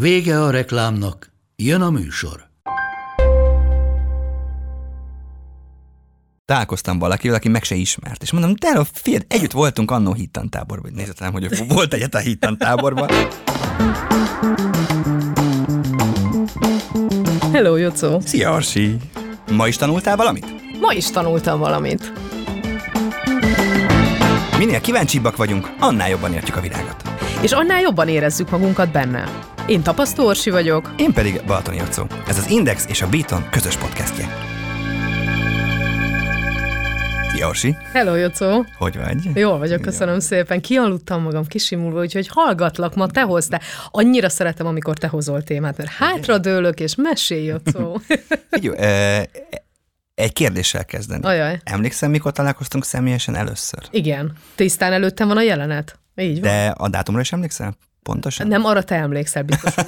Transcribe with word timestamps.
Vége 0.00 0.42
a 0.42 0.50
reklámnak, 0.50 1.32
jön 1.56 1.80
a 1.80 1.90
műsor. 1.90 2.48
találkoztam 6.44 6.98
valakivel, 6.98 7.36
aki 7.36 7.48
meg 7.48 7.62
se 7.62 7.74
ismert. 7.74 8.22
És 8.22 8.32
mondom, 8.32 8.54
de 8.60 8.84
figyelj, 8.92 9.22
együtt 9.28 9.52
voltunk 9.52 9.90
annó 9.90 10.12
hittantáborban. 10.12 10.92
Nézzetem, 10.94 11.32
hogy 11.32 11.66
volt 11.68 11.94
egyet 11.94 12.14
a 12.14 12.18
hittantáborban. 12.18 13.08
Hello, 17.52 17.76
Jocó! 17.76 18.20
Szia, 18.20 18.50
Arsi! 18.50 18.96
Ma 19.50 19.68
is 19.68 19.76
tanultál 19.76 20.16
valamit? 20.16 20.46
Ma 20.80 20.92
is 20.92 21.10
tanultam 21.10 21.58
valamit. 21.58 22.12
Minél 24.58 24.80
kíváncsibbak 24.80 25.36
vagyunk, 25.36 25.70
annál 25.78 26.08
jobban 26.08 26.32
értjük 26.32 26.56
a 26.56 26.60
világot. 26.60 27.09
És 27.42 27.52
annál 27.52 27.80
jobban 27.80 28.08
érezzük 28.08 28.50
magunkat 28.50 28.92
benne. 28.92 29.24
Én 29.66 29.82
Tapasztó 29.82 30.26
Orsi 30.26 30.50
vagyok. 30.50 30.94
Én 30.96 31.12
pedig 31.12 31.42
Balatoni 31.46 31.76
Jocó. 31.76 32.06
Ez 32.28 32.38
az 32.38 32.50
Index 32.50 32.86
és 32.88 33.02
a 33.02 33.08
Beaton 33.08 33.48
közös 33.50 33.76
podcastje. 33.76 34.28
Szia, 37.32 37.48
Orsi! 37.48 37.76
Hello, 37.92 38.14
Jocó! 38.14 38.64
Hogy 38.78 38.96
vagy? 38.96 39.36
Jól 39.36 39.58
vagyok, 39.58 39.80
köszönöm 39.80 40.14
Jó. 40.14 40.20
szépen. 40.20 40.60
Kialudtam 40.60 41.22
magam 41.22 41.46
kisimulva, 41.46 42.00
úgyhogy 42.00 42.28
hallgatlak 42.28 42.94
ma, 42.94 43.06
te 43.06 43.22
hoztál. 43.22 43.60
Annyira 43.90 44.28
szeretem, 44.28 44.66
amikor 44.66 44.98
te 44.98 45.06
hozol 45.06 45.42
témát, 45.42 45.76
mert 45.76 45.90
hátradőlök 45.90 46.80
és 46.80 46.94
mesélj, 46.94 47.44
Jocó. 47.44 48.00
Jó, 48.62 48.72
egy 50.14 50.32
kérdéssel 50.32 50.84
kezdeni. 50.84 51.24
Ajaj. 51.24 51.60
Emlékszem, 51.64 52.10
mikor 52.10 52.32
találkoztunk 52.32 52.84
személyesen 52.84 53.34
először? 53.34 53.80
Igen. 53.90 54.32
Tisztán 54.54 54.92
előttem 54.92 55.28
van 55.28 55.36
a 55.36 55.42
jelenet. 55.42 55.99
Így 56.20 56.40
van. 56.40 56.50
De 56.50 56.66
a 56.66 56.88
dátumra 56.88 57.20
is 57.20 57.32
emlékszel? 57.32 57.76
Pontosan? 58.02 58.46
Nem, 58.46 58.64
arra 58.64 58.82
te 58.82 58.94
emlékszel 58.94 59.42
biztos. 59.42 59.74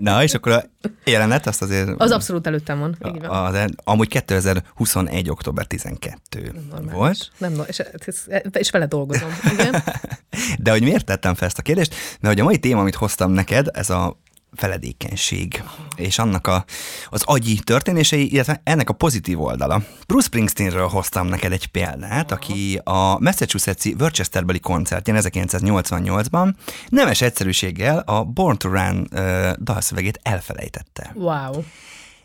Na, 0.00 0.22
és 0.22 0.34
akkor 0.34 0.52
a 0.52 0.62
jelenet 1.04 1.46
azt 1.46 1.62
azért... 1.62 1.88
Az 2.00 2.10
abszolút 2.10 2.46
előttem 2.46 2.78
van. 2.78 2.96
Így 3.14 3.20
van. 3.20 3.54
A, 3.54 3.64
amúgy 3.84 4.08
2021. 4.08 5.30
október 5.30 5.66
12 5.66 6.52
Normális. 6.70 6.92
volt. 6.92 7.30
Nem, 7.38 7.52
és, 7.66 7.82
és, 8.06 8.26
és 8.52 8.70
vele 8.70 8.86
dolgozom. 8.86 9.30
Igen. 9.52 9.82
De 10.58 10.70
hogy 10.70 10.82
miért 10.82 11.04
tettem 11.04 11.34
fel 11.34 11.48
ezt 11.48 11.58
a 11.58 11.62
kérdést? 11.62 11.94
Mert 12.20 12.34
hogy 12.34 12.40
a 12.40 12.44
mai 12.44 12.58
téma, 12.58 12.80
amit 12.80 12.94
hoztam 12.94 13.30
neked, 13.30 13.68
ez 13.72 13.90
a 13.90 14.20
feledékenység, 14.52 15.62
és 15.96 16.18
annak 16.18 16.46
a, 16.46 16.64
az 17.06 17.22
agyi 17.24 17.58
történései, 17.58 18.32
illetve 18.32 18.60
ennek 18.64 18.88
a 18.90 18.92
pozitív 18.92 19.40
oldala. 19.40 19.82
Bruce 20.06 20.26
Springsteenről 20.26 20.88
hoztam 20.88 21.26
neked 21.26 21.52
egy 21.52 21.66
példát, 21.66 22.32
aki 22.32 22.80
a 22.84 23.18
Massachusetts-i 23.18 23.94
Worcesterbeli 23.98 24.60
koncertjén 24.60 25.16
1988-ban 25.20 26.54
nemes 26.88 27.20
egyszerűséggel 27.20 27.98
a 27.98 28.24
Born 28.24 28.56
to 28.56 28.68
Run 28.68 29.08
uh, 29.12 29.52
dalszövegét 29.52 30.20
elfelejtette. 30.22 31.12
Wow. 31.14 31.62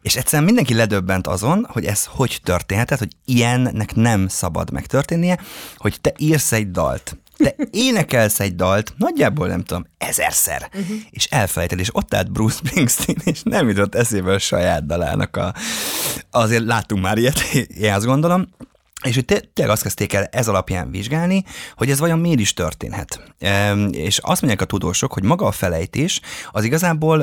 És 0.02 0.16
egyszerűen 0.16 0.44
mindenki 0.44 0.74
ledöbbent 0.74 1.28
azon, 1.28 1.68
hogy 1.70 1.86
ez 1.86 2.06
hogy 2.06 2.40
történhetett, 2.44 3.00
hogy 3.00 3.12
ilyennek 3.26 3.96
nem 3.96 4.28
szabad 4.28 4.72
megtörténnie, 4.72 5.40
hogy 5.78 6.02
te 6.02 6.14
írsz 6.18 6.52
egy 6.52 6.72
dalt, 6.72 7.18
te 7.38 7.56
énekelsz 7.72 8.40
egy 8.40 8.56
dalt, 8.56 8.94
nagyjából 8.98 9.48
nem 9.48 9.64
tudom, 9.64 9.86
ezerszer, 9.98 10.70
uh-huh. 10.74 10.98
és 11.10 11.26
elfelejted, 11.26 11.80
és 11.80 11.90
ott 11.96 12.14
állt 12.14 12.32
Bruce 12.32 12.56
Springsteen, 12.56 13.18
és 13.24 13.42
nem 13.44 13.68
jutott 13.68 13.96
eszébe 13.96 14.34
a 14.34 14.40
saját 14.40 14.86
dalának 14.86 15.38
a... 15.38 15.54
Azért 16.32 16.66
láttunk 16.66 17.02
már 17.02 17.18
ilyet, 17.18 17.40
én 17.78 17.94
azt 17.94 18.06
gondolom, 18.06 18.48
és 19.04 19.16
hogy 19.16 19.26
tényleg 19.26 19.74
azt 19.74 19.84
kezdték 19.84 20.14
el 20.14 20.24
ez 20.24 20.48
alapján 20.48 20.92
vizsgálni, 20.92 21.44
hogy 21.76 21.90
ez 21.90 22.00
vajon 22.00 22.20
miért 22.20 22.40
is 22.40 22.54
történhet. 22.54 23.22
És 23.92 24.18
azt 24.18 24.42
mondják 24.42 24.62
a 24.62 24.66
tudósok, 24.66 25.14
hogy 25.14 25.24
maga 25.24 25.46
a 25.46 25.52
felejtés 25.52 26.22
az 26.52 26.64
igazából 26.64 27.22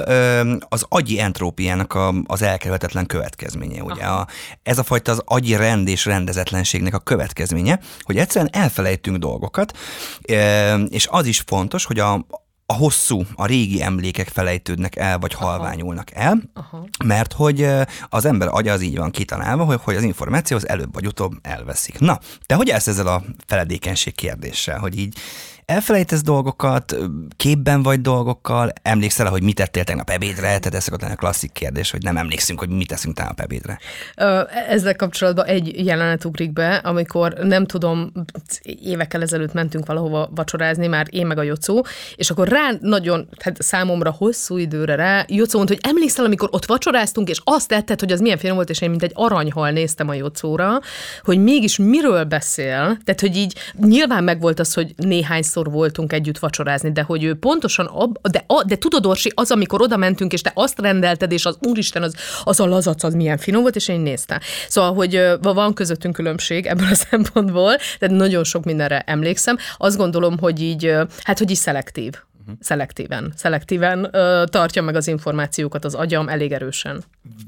az 0.69 0.87
agyi 0.89 1.21
entrópiának 1.21 1.99
az 2.27 2.43
elkerülhetetlen 2.43 3.07
következménye. 3.07 3.83
Ugye 3.83 4.05
a, 4.05 4.27
ez 4.63 4.79
a 4.79 4.83
fajta 4.83 5.13
az 5.13 5.23
agyi 5.25 5.57
rend 5.57 5.89
és 5.89 6.05
rendezetlenségnek 6.05 6.95
a 6.95 6.99
következménye, 6.99 7.81
hogy 8.01 8.17
egyszerűen 8.17 8.51
elfelejtünk 8.53 9.17
dolgokat, 9.17 9.79
és 10.89 11.07
az 11.11 11.27
is 11.27 11.43
fontos, 11.47 11.85
hogy 11.85 11.99
a, 11.99 12.27
a 12.73 12.75
hosszú, 12.75 13.23
a 13.35 13.47
régi 13.47 13.83
emlékek 13.83 14.29
felejtődnek 14.29 14.97
el, 14.97 15.19
vagy 15.19 15.33
Aha. 15.35 15.47
halványulnak 15.47 16.11
el, 16.15 16.43
Aha. 16.55 16.87
mert 17.05 17.33
hogy 17.33 17.69
az 18.09 18.25
ember 18.25 18.49
agya 18.51 18.73
az 18.73 18.83
így 18.83 18.97
van 18.97 19.11
kitalálva, 19.11 19.65
hogy, 19.65 19.81
hogy 19.83 19.97
az 19.97 20.03
információ 20.03 20.57
az 20.57 20.69
előbb 20.69 20.93
vagy 20.93 21.07
utóbb 21.07 21.33
elveszik. 21.43 21.99
Na, 21.99 22.19
te 22.47 22.55
hogy 22.55 22.71
állsz 22.71 22.87
ezzel 22.87 23.07
a 23.07 23.23
feledékenység 23.47 24.15
kérdéssel, 24.15 24.79
hogy 24.79 24.99
így 24.99 25.19
elfelejtesz 25.73 26.23
dolgokat, 26.23 26.97
képben 27.37 27.83
vagy 27.83 28.01
dolgokkal, 28.01 28.73
emlékszel 28.83 29.29
hogy 29.29 29.43
mit 29.43 29.55
tettél 29.55 29.85
tegnap 29.85 30.11
ebédre? 30.11 30.41
Tehát 30.41 30.75
ez 30.75 30.83
szokott 30.83 31.03
a 31.03 31.17
klasszik 31.17 31.53
kérdés, 31.53 31.91
hogy 31.91 32.03
nem 32.03 32.17
emlékszünk, 32.17 32.59
hogy 32.59 32.69
mit 32.69 32.89
teszünk 32.89 33.17
tegnap 33.17 33.41
ebédre. 33.41 33.79
Ezzel 34.69 34.97
kapcsolatban 34.97 35.47
egy 35.47 35.87
jelenet 35.87 36.25
ugrik 36.25 36.53
be, 36.53 36.75
amikor 36.75 37.33
nem 37.33 37.67
tudom, 37.67 38.13
évekkel 38.63 39.23
ezelőtt 39.23 39.53
mentünk 39.53 39.87
valahova 39.87 40.31
vacsorázni, 40.35 40.87
már 40.87 41.07
én 41.11 41.27
meg 41.27 41.39
a 41.39 41.43
Jocó, 41.43 41.87
és 42.17 42.31
akkor 42.31 42.49
rá 42.49 42.71
nagyon, 42.81 43.29
hát 43.39 43.63
számomra 43.63 44.11
hosszú 44.11 44.57
időre 44.57 44.95
rá, 44.95 45.25
Jocó 45.29 45.57
mondta, 45.57 45.75
hogy 45.75 45.91
emlékszel, 45.91 46.25
amikor 46.25 46.49
ott 46.53 46.67
vacsoráztunk, 46.67 47.29
és 47.29 47.41
azt 47.45 47.69
tetted, 47.69 48.01
hogy 48.01 48.13
az 48.13 48.21
milyen 48.21 48.39
film 48.39 48.55
volt, 48.55 48.71
és 48.71 48.81
én 48.81 48.91
mint 48.91 49.03
egy 49.03 49.13
aranyhal 49.15 49.71
néztem 49.71 50.09
a 50.09 50.15
Jocóra, 50.15 50.81
hogy 51.23 51.39
mégis 51.39 51.77
miről 51.77 52.25
beszél, 52.25 52.99
tehát 53.05 53.21
hogy 53.21 53.37
így 53.37 53.57
nyilván 53.79 54.25
megvolt 54.25 54.61
az, 54.61 54.75
hogy 54.75 54.95
néhány 54.97 55.43
szor 55.63 55.73
voltunk 55.73 56.13
együtt 56.13 56.39
vacsorázni, 56.39 56.93
de 56.93 57.03
hogy 57.03 57.25
ő 57.25 57.35
pontosan, 57.35 57.87
ab, 57.87 58.17
de, 58.31 58.45
a, 58.47 58.65
de 58.65 58.77
tudod, 58.77 59.07
Orsi, 59.07 59.33
az, 59.35 59.51
amikor 59.51 59.83
oda 59.83 59.97
mentünk, 59.97 60.33
és 60.33 60.41
te 60.41 60.53
azt 60.55 60.81
rendelted, 60.81 61.33
és 61.33 61.45
az 61.45 61.57
úristen, 61.61 62.03
az, 62.03 62.15
az 62.45 62.61
a 62.61 62.67
lazac, 62.67 63.03
az 63.03 63.15
milyen 63.15 63.39
finom 63.39 63.63
volt, 63.63 63.77
és 63.77 63.89
én 63.89 64.01
néztem. 64.01 64.39
Szóval, 64.69 64.95
hogy 64.95 65.23
van 65.41 65.75
közöttünk 65.75 66.15
különbség 66.15 66.67
ebből 66.67 66.89
a 66.91 66.95
szempontból, 67.11 67.77
de 67.99 68.07
nagyon 68.07 68.45
sok 68.45 68.65
mindenre 68.65 69.01
emlékszem. 69.01 69.57
Azt 69.77 69.97
gondolom, 69.97 70.39
hogy 70.39 70.63
így, 70.63 70.95
hát, 71.23 71.39
hogy 71.39 71.51
így 71.51 71.57
szelektív 71.57 72.13
uh-huh. 72.43 72.57
szelektíven. 72.61 73.33
Szelektíven 73.37 74.09
ö, 74.13 74.45
tartja 74.51 74.83
meg 74.83 74.95
az 74.95 75.07
információkat 75.07 75.85
az 75.85 75.95
agyam 75.95 76.29
elég 76.29 76.53
erősen. 76.53 77.05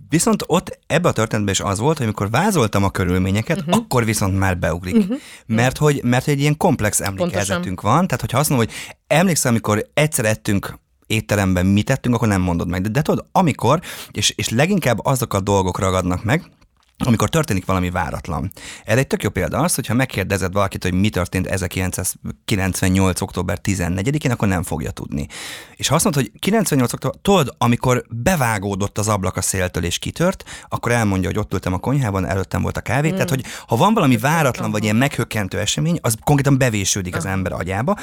Viszont 0.09 0.43
ott 0.47 0.79
ebbe 0.87 1.09
a 1.09 1.13
történetben 1.13 1.55
is 1.55 1.61
az 1.61 1.79
volt, 1.79 1.97
hogy 1.97 2.07
amikor 2.07 2.31
vázoltam 2.31 2.85
a 2.85 2.91
körülményeket, 2.91 3.59
uh-huh. 3.59 3.77
akkor 3.77 4.05
viszont 4.05 4.39
már 4.39 4.59
beugrik. 4.59 4.97
Uh-huh. 4.97 5.17
Mert, 5.47 5.79
hogy, 5.79 6.01
mert 6.03 6.29
egy 6.29 6.41
ilyen 6.41 6.57
komplex 6.57 7.01
emlékezetünk 7.01 7.81
van, 7.81 8.07
tehát 8.07 8.21
hogyha 8.21 8.39
azt 8.39 8.49
mondom, 8.49 8.67
hogy 8.67 8.77
emlékszem, 9.07 9.51
amikor 9.51 9.87
egyszer 9.95 10.25
ettünk 10.25 10.79
étteremben 11.07 11.67
mit 11.67 11.85
tettünk, 11.85 12.15
akkor 12.15 12.29
nem 12.29 12.41
mondod 12.41 12.69
meg. 12.69 12.83
De, 12.83 12.89
de 12.89 13.03
tudod, 13.03 13.27
amikor, 13.33 13.81
és, 14.11 14.33
és 14.37 14.49
leginkább 14.49 15.05
azok 15.07 15.35
a 15.35 15.41
dolgok 15.41 15.79
ragadnak 15.79 16.25
meg, 16.25 16.51
amikor 16.99 17.29
történik 17.29 17.65
valami 17.65 17.91
váratlan. 17.91 18.53
Erre 18.85 19.01
egy 19.01 19.07
tök 19.07 19.23
jó 19.23 19.31
példa 19.31 19.59
az, 19.59 19.75
hogyha 19.75 19.95
megkérdezed 19.95 20.53
valakit, 20.53 20.83
hogy 20.83 20.95
mi 20.95 21.09
történt 21.09 21.47
1998. 21.47 23.21
október 23.21 23.59
14-én, 23.63 24.31
akkor 24.31 24.49
nem 24.49 24.63
fogja 24.63 24.91
tudni. 24.91 25.27
És 25.77 25.89
ha 25.89 25.95
azt 25.95 26.05
mondod, 26.05 26.23
hogy 26.23 26.33
98. 26.39 26.93
október, 26.93 27.21
tudod, 27.23 27.55
amikor 27.59 28.05
bevágódott 28.09 28.99
az 28.99 29.09
ablak 29.09 29.37
a 29.37 29.41
széltől 29.41 29.85
és 29.85 29.99
kitört, 29.99 30.45
akkor 30.69 30.93
elmondja, 30.93 31.29
hogy 31.29 31.39
ott 31.39 31.53
ültem 31.53 31.73
a 31.73 31.79
konyhában, 31.79 32.27
előttem 32.27 32.63
volt 32.63 32.77
a 32.77 32.81
kávé. 32.81 33.09
Mm. 33.09 33.13
Tehát, 33.13 33.29
hogy 33.29 33.45
ha 33.67 33.77
van 33.77 33.95
valami 33.95 34.17
váratlan 34.17 34.71
vagy 34.71 34.83
ilyen 34.83 34.97
meghökkentő 34.97 35.59
esemény, 35.59 35.99
az 36.03 36.17
konkrétan 36.25 36.59
bevésődik 36.59 37.17
az 37.17 37.27
ember 37.27 37.53
agyába. 37.53 37.97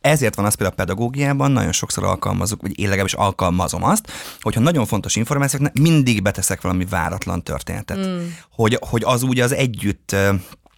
Ezért 0.00 0.34
van 0.34 0.44
az 0.44 0.54
például 0.54 0.78
a 0.78 0.84
pedagógiában, 0.84 1.50
nagyon 1.50 1.72
sokszor 1.72 2.04
alkalmazunk, 2.04 2.62
vagy 2.62 2.78
én 2.78 2.84
legalábbis 2.84 3.14
alkalmazom 3.14 3.84
azt, 3.84 4.12
hogyha 4.40 4.60
nagyon 4.60 4.86
fontos 4.86 5.16
információk, 5.16 5.72
mindig 5.72 6.22
beteszek 6.22 6.60
valami 6.60 6.84
váratlan 6.84 7.42
történetet. 7.42 8.06
Mm. 8.06 8.26
Hogy, 8.50 8.78
hogy 8.80 9.02
az 9.04 9.22
úgy 9.22 9.40
az 9.40 9.52
együtt 9.52 10.16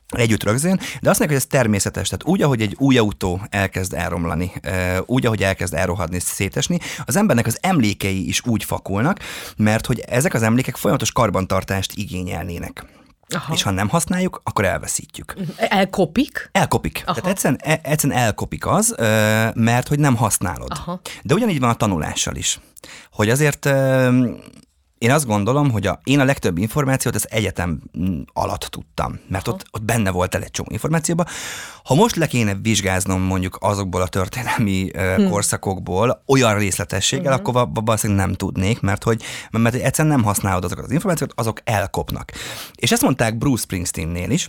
együtt 0.08 0.42
rögzön, 0.42 0.76
de 0.76 1.10
azt 1.10 1.18
mondják, 1.18 1.28
hogy 1.28 1.36
ez 1.36 1.46
természetes. 1.46 2.08
Tehát 2.08 2.24
úgy, 2.24 2.42
ahogy 2.42 2.60
egy 2.60 2.74
új 2.78 2.98
autó 2.98 3.40
elkezd 3.50 3.94
elromlani, 3.94 4.52
úgy, 5.06 5.26
ahogy 5.26 5.42
elkezd 5.42 5.74
elrohadni, 5.74 6.18
szétesni, 6.20 6.78
az 7.04 7.16
embernek 7.16 7.46
az 7.46 7.58
emlékei 7.60 8.28
is 8.28 8.46
úgy 8.46 8.64
fakulnak, 8.64 9.18
mert 9.56 9.86
hogy 9.86 10.00
ezek 10.00 10.34
az 10.34 10.42
emlékek 10.42 10.76
folyamatos 10.76 11.12
karbantartást 11.12 11.92
igényelnének. 11.94 12.84
Aha. 13.34 13.52
És 13.54 13.62
ha 13.62 13.70
nem 13.70 13.88
használjuk, 13.88 14.40
akkor 14.44 14.64
elveszítjük. 14.64 15.34
Elkopik? 15.56 16.48
Elkopik. 16.52 17.02
Aha. 17.06 17.14
Tehát 17.14 17.30
egyszerűen, 17.30 17.60
e- 17.62 17.80
egyszerűen 17.82 18.18
elkopik 18.18 18.66
az, 18.66 18.94
mert 19.54 19.88
hogy 19.88 19.98
nem 19.98 20.16
használod. 20.16 20.70
Aha. 20.70 21.00
De 21.22 21.34
ugyanígy 21.34 21.60
van 21.60 21.70
a 21.70 21.74
tanulással 21.74 22.34
is. 22.36 22.60
Hogy 23.12 23.30
azért 23.30 23.68
én 24.98 25.10
azt 25.10 25.26
gondolom, 25.26 25.70
hogy 25.70 25.86
a, 25.86 26.00
én 26.04 26.20
a 26.20 26.24
legtöbb 26.24 26.58
információt 26.58 27.14
az 27.14 27.30
egyetem 27.30 27.80
mm, 27.98 28.20
alatt 28.32 28.60
tudtam, 28.60 29.20
mert 29.28 29.48
ott, 29.48 29.64
ott 29.70 29.82
benne 29.82 30.10
volt 30.10 30.34
el 30.34 30.42
egy 30.42 30.50
csomó 30.50 30.68
információba. 30.70 31.24
Ha 31.84 31.94
most 31.94 32.16
le 32.16 32.26
kéne 32.26 32.54
vizsgáznom 32.54 33.20
mondjuk 33.20 33.56
azokból 33.60 34.02
a 34.02 34.08
történelmi 34.08 34.90
hm. 35.16 35.28
korszakokból 35.28 36.22
olyan 36.26 36.58
részletességgel, 36.58 37.32
hm. 37.32 37.38
akkor 37.38 37.54
va- 37.54 37.68
valószínűleg 37.84 38.26
nem 38.26 38.34
tudnék, 38.34 38.80
mert 38.80 39.04
hogy 39.04 39.22
mert 39.50 39.74
egyszerűen 39.74 40.14
nem 40.14 40.24
használod 40.24 40.64
azokat 40.64 40.84
az 40.84 40.90
információkat, 40.90 41.38
azok 41.38 41.60
elkopnak. 41.64 42.32
És 42.74 42.92
ezt 42.92 43.02
mondták 43.02 43.38
Bruce 43.38 43.62
Springsteennél 43.62 44.30
is, 44.30 44.48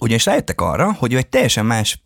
ugyanis 0.00 0.24
rájöttek 0.24 0.60
arra, 0.60 0.92
hogy 0.92 1.12
ő 1.12 1.16
egy 1.16 1.28
teljesen 1.28 1.66
más 1.66 2.02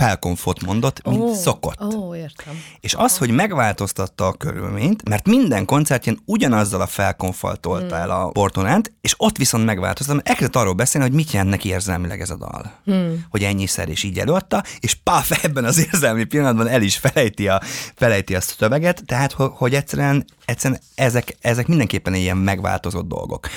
felkonfot 0.00 0.64
mondott, 0.64 1.08
mint 1.08 1.20
Ó, 1.20 1.34
szokott. 1.34 1.94
Ó, 1.94 2.14
értem. 2.14 2.62
És 2.80 2.94
az, 2.94 3.18
hogy 3.18 3.30
megváltoztatta 3.30 4.26
a 4.26 4.32
körülményt, 4.32 5.08
mert 5.08 5.26
minden 5.26 5.64
koncertjén 5.64 6.18
ugyanazzal 6.24 6.80
a 6.80 6.86
felkonfal 6.86 7.56
tolta 7.56 7.96
el 7.96 8.10
a 8.10 8.28
portonánt, 8.28 8.92
és 9.00 9.14
ott 9.16 9.36
viszont 9.36 9.64
megváltoztatta, 9.64 10.14
mert 10.14 10.28
elkezdett 10.28 10.62
arról 10.62 10.72
beszélni, 10.72 11.06
hogy 11.06 11.16
mit 11.16 11.30
jelent 11.30 11.50
neki 11.50 11.68
érzelmileg 11.68 12.20
ez 12.20 12.30
a 12.30 12.36
dal. 12.36 12.72
Hmm. 12.84 13.26
Hogy 13.30 13.42
ennyiszer 13.42 13.88
is 13.88 14.02
így 14.02 14.18
előadta, 14.18 14.62
és 14.78 14.94
páf, 14.94 15.30
ebben 15.44 15.64
az 15.64 15.78
érzelmi 15.78 16.24
pillanatban 16.24 16.68
el 16.68 16.82
is 16.82 16.96
felejti 16.96 17.48
a, 17.48 17.60
felejti 17.94 18.34
a 18.34 18.40
szöveget, 18.40 19.02
tehát 19.06 19.32
hogy, 19.32 19.50
hogy 19.52 19.74
egyszerűen, 19.74 20.24
egyszerűen 20.44 20.80
ezek, 20.94 21.36
ezek 21.40 21.66
mindenképpen 21.66 22.14
ilyen 22.14 22.36
megváltozott 22.36 23.08
dolgok. 23.08 23.48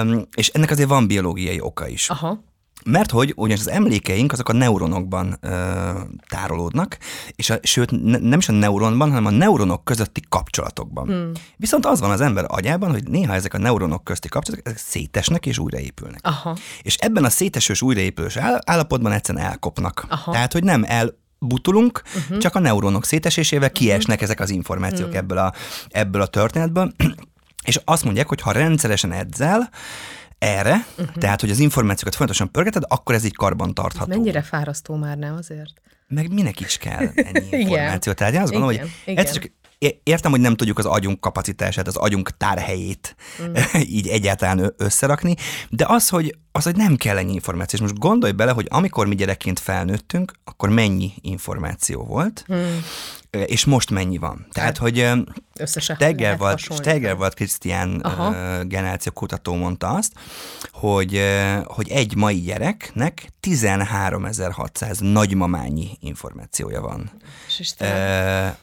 Üm, 0.00 0.26
és 0.36 0.48
ennek 0.48 0.70
azért 0.70 0.88
van 0.88 1.06
biológiai 1.06 1.60
oka 1.60 1.88
is. 1.88 2.10
Aha. 2.10 2.52
Mert 2.84 3.10
hogy 3.10 3.32
ugyanis 3.36 3.60
az 3.60 3.70
emlékeink 3.70 4.32
azok 4.32 4.48
a 4.48 4.52
neuronokban 4.52 5.38
ö, 5.40 5.48
tárolódnak, 6.28 6.98
és 7.36 7.50
a, 7.50 7.58
sőt 7.62 7.90
ne, 7.90 8.18
nem 8.18 8.38
is 8.38 8.48
a 8.48 8.52
neuronban, 8.52 9.08
hanem 9.08 9.26
a 9.26 9.30
neuronok 9.30 9.84
közötti 9.84 10.22
kapcsolatokban. 10.28 11.06
Hmm. 11.06 11.30
Viszont 11.56 11.86
az 11.86 12.00
van 12.00 12.10
az 12.10 12.20
ember 12.20 12.44
agyában, 12.48 12.90
hogy 12.90 13.08
néha 13.08 13.34
ezek 13.34 13.54
a 13.54 13.58
neuronok 13.58 14.04
közti 14.04 14.28
kapcsolatok 14.28 14.66
ezek 14.66 14.78
szétesnek 14.78 15.46
és 15.46 15.58
újraépülnek. 15.58 16.20
Aha. 16.22 16.56
És 16.82 16.96
ebben 16.96 17.24
a 17.24 17.30
szétesős 17.30 17.82
újraépülős 17.82 18.36
áll, 18.36 18.58
állapotban 18.66 19.12
egyszerűen 19.12 19.44
elkopnak. 19.44 20.06
Aha. 20.08 20.32
Tehát, 20.32 20.52
hogy 20.52 20.64
nem 20.64 20.84
el 20.86 21.22
butulunk, 21.38 22.02
uh-huh. 22.16 22.38
csak 22.38 22.54
a 22.54 22.58
neuronok 22.58 23.04
szétesésével 23.04 23.70
kiesnek 23.70 24.22
ezek 24.22 24.40
az 24.40 24.50
információk 24.50 25.06
uh-huh. 25.06 25.16
ebből, 25.16 25.38
a, 25.38 25.52
ebből 25.88 26.22
a 26.22 26.26
történetből. 26.26 26.92
és 27.64 27.80
azt 27.84 28.04
mondják, 28.04 28.28
hogy 28.28 28.40
ha 28.40 28.52
rendszeresen 28.52 29.12
edzel, 29.12 29.70
erre, 30.44 30.86
uh-huh. 30.98 31.16
tehát, 31.16 31.40
hogy 31.40 31.50
az 31.50 31.58
információkat 31.58 32.14
folyamatosan 32.14 32.50
pörgeted, 32.50 32.82
akkor 32.88 33.14
ez 33.14 33.24
így 33.24 33.36
karban 33.36 33.74
tartható. 33.74 34.08
Mennyire 34.08 34.42
fárasztó 34.42 34.94
már 34.94 35.18
nem 35.18 35.34
azért? 35.34 35.72
Meg 36.08 36.32
minek 36.32 36.60
is 36.60 36.76
kell 36.76 37.08
ennyi 37.14 37.56
információ. 37.62 38.12
Tehát 38.12 38.34
én 38.34 38.40
azt 38.40 38.52
gondolom, 38.52 38.74
Igen, 38.74 38.88
hogy 39.04 39.16
egyszer 39.16 39.42
csak 39.42 39.52
értem, 40.02 40.30
hogy 40.30 40.40
nem 40.40 40.54
tudjuk 40.54 40.78
az 40.78 40.86
agyunk 40.86 41.20
kapacitását, 41.20 41.86
az 41.86 41.96
agyunk 41.96 42.36
tárhelyét 42.36 43.16
mm. 43.42 43.54
így 43.98 44.08
egyáltalán 44.08 44.74
összerakni, 44.76 45.34
de 45.68 45.84
az 45.88 46.08
hogy, 46.08 46.38
az, 46.52 46.64
hogy 46.64 46.76
nem 46.76 46.96
kell 46.96 47.16
ennyi 47.16 47.32
információ. 47.32 47.78
És 47.78 47.84
most 47.84 48.00
gondolj 48.00 48.32
bele, 48.32 48.50
hogy 48.50 48.66
amikor 48.70 49.06
mi 49.06 49.14
gyerekként 49.14 49.58
felnőttünk, 49.58 50.32
akkor 50.44 50.68
mennyi 50.68 51.12
információ 51.20 52.04
volt, 52.04 52.44
mm. 52.52 52.76
És 53.46 53.64
most 53.64 53.90
mennyi 53.90 54.18
van. 54.18 54.46
Tehát, 54.52 54.78
hogy 54.78 55.10
Steger 55.64 56.38
volt. 56.38 56.58
Steger 56.58 57.16
volt 57.16 57.34
Krisztián 57.34 58.00
Aha. 58.00 58.28
uh, 58.28 58.62
generációkutató 58.62 59.54
mondta 59.54 59.88
azt, 59.88 60.12
hogy, 60.72 61.20
hogy 61.64 61.88
egy 61.88 62.16
mai 62.16 62.40
gyereknek 62.40 63.32
13.600 63.42 65.12
nagymamányi 65.12 65.90
információja 66.00 66.80
van 66.80 67.10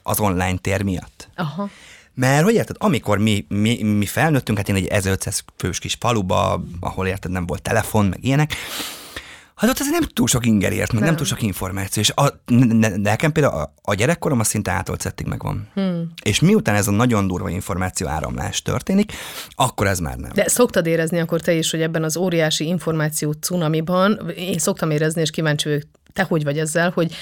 az 0.03 0.19
online 0.19 0.57
tér 0.57 0.81
miatt. 0.81 1.29
Aha. 1.35 1.69
Mert 2.13 2.43
hogy 2.43 2.53
érted, 2.53 2.75
amikor 2.79 3.17
mi, 3.17 3.45
mi, 3.49 3.83
mi 3.83 4.05
felnőttünk, 4.05 4.57
hát 4.57 4.69
én 4.69 4.75
egy 4.75 4.87
1500 4.87 5.43
fős 5.57 5.79
kis 5.79 5.97
faluba, 5.99 6.63
ahol 6.79 7.07
érted, 7.07 7.31
nem 7.31 7.45
volt 7.45 7.61
telefon, 7.61 8.05
meg 8.05 8.23
ilyenek, 8.23 8.55
Hát 9.61 9.69
ott 9.69 9.79
azért 9.79 9.99
nem 9.99 10.09
túl 10.13 10.27
sok 10.27 10.45
inger 10.45 10.71
ért, 10.71 10.91
meg 10.91 10.99
nem, 10.99 11.03
nem 11.09 11.15
túl 11.15 11.25
sok 11.25 11.41
információ, 11.41 12.01
és 12.01 12.11
a, 12.15 12.41
ne, 12.55 12.95
nekem 12.95 13.31
például 13.31 13.61
a, 13.61 13.73
a 13.81 13.93
gyerekkorom 13.93 14.39
az 14.39 14.47
szinte 14.47 14.71
átolt 14.71 15.01
szettig 15.01 15.25
megvan. 15.25 15.67
Hmm. 15.73 16.11
És 16.23 16.39
miután 16.39 16.75
ez 16.75 16.87
a 16.87 16.91
nagyon 16.91 17.27
durva 17.27 17.49
információ 17.49 18.07
áramlás 18.07 18.61
történik, 18.61 19.11
akkor 19.49 19.87
ez 19.87 19.99
már 19.99 20.17
nem. 20.17 20.31
De 20.33 20.47
szoktad 20.47 20.85
érezni 20.85 21.19
akkor 21.19 21.41
te 21.41 21.53
is, 21.53 21.71
hogy 21.71 21.81
ebben 21.81 22.03
az 22.03 22.17
óriási 22.17 22.65
információ 22.65 23.31
cunamiban, 23.31 24.31
én 24.35 24.57
szoktam 24.57 24.91
érezni, 24.91 25.21
és 25.21 25.29
kíváncsi 25.29 25.69
vagyok, 25.69 25.83
te 26.13 26.23
hogy 26.23 26.43
vagy 26.43 26.59
ezzel, 26.59 26.89
hogy 26.89 27.13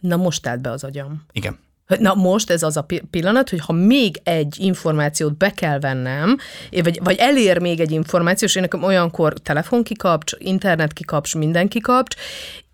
na 0.00 0.16
most 0.16 0.46
állt 0.46 0.60
be 0.60 0.70
az 0.70 0.84
agyam. 0.84 1.24
Igen. 1.32 1.58
Na 1.86 2.14
most 2.14 2.50
ez 2.50 2.62
az 2.62 2.76
a 2.76 2.82
pi- 2.82 3.02
pillanat, 3.10 3.50
hogy 3.50 3.60
ha 3.60 3.72
még 3.72 4.20
egy 4.24 4.56
információt 4.58 5.36
be 5.36 5.50
kell 5.50 5.78
vennem, 5.78 6.36
vagy, 6.70 7.00
vagy 7.02 7.16
elér 7.18 7.60
még 7.60 7.80
egy 7.80 7.90
információ, 7.90 8.48
és 8.48 8.54
én 8.54 8.62
nekem 8.62 8.82
olyankor 8.82 9.32
telefon 9.32 9.82
kikapcs, 9.82 10.32
internet 10.38 10.92
kikapcs, 10.92 11.34
minden 11.34 11.68
kikapcs, 11.68 12.16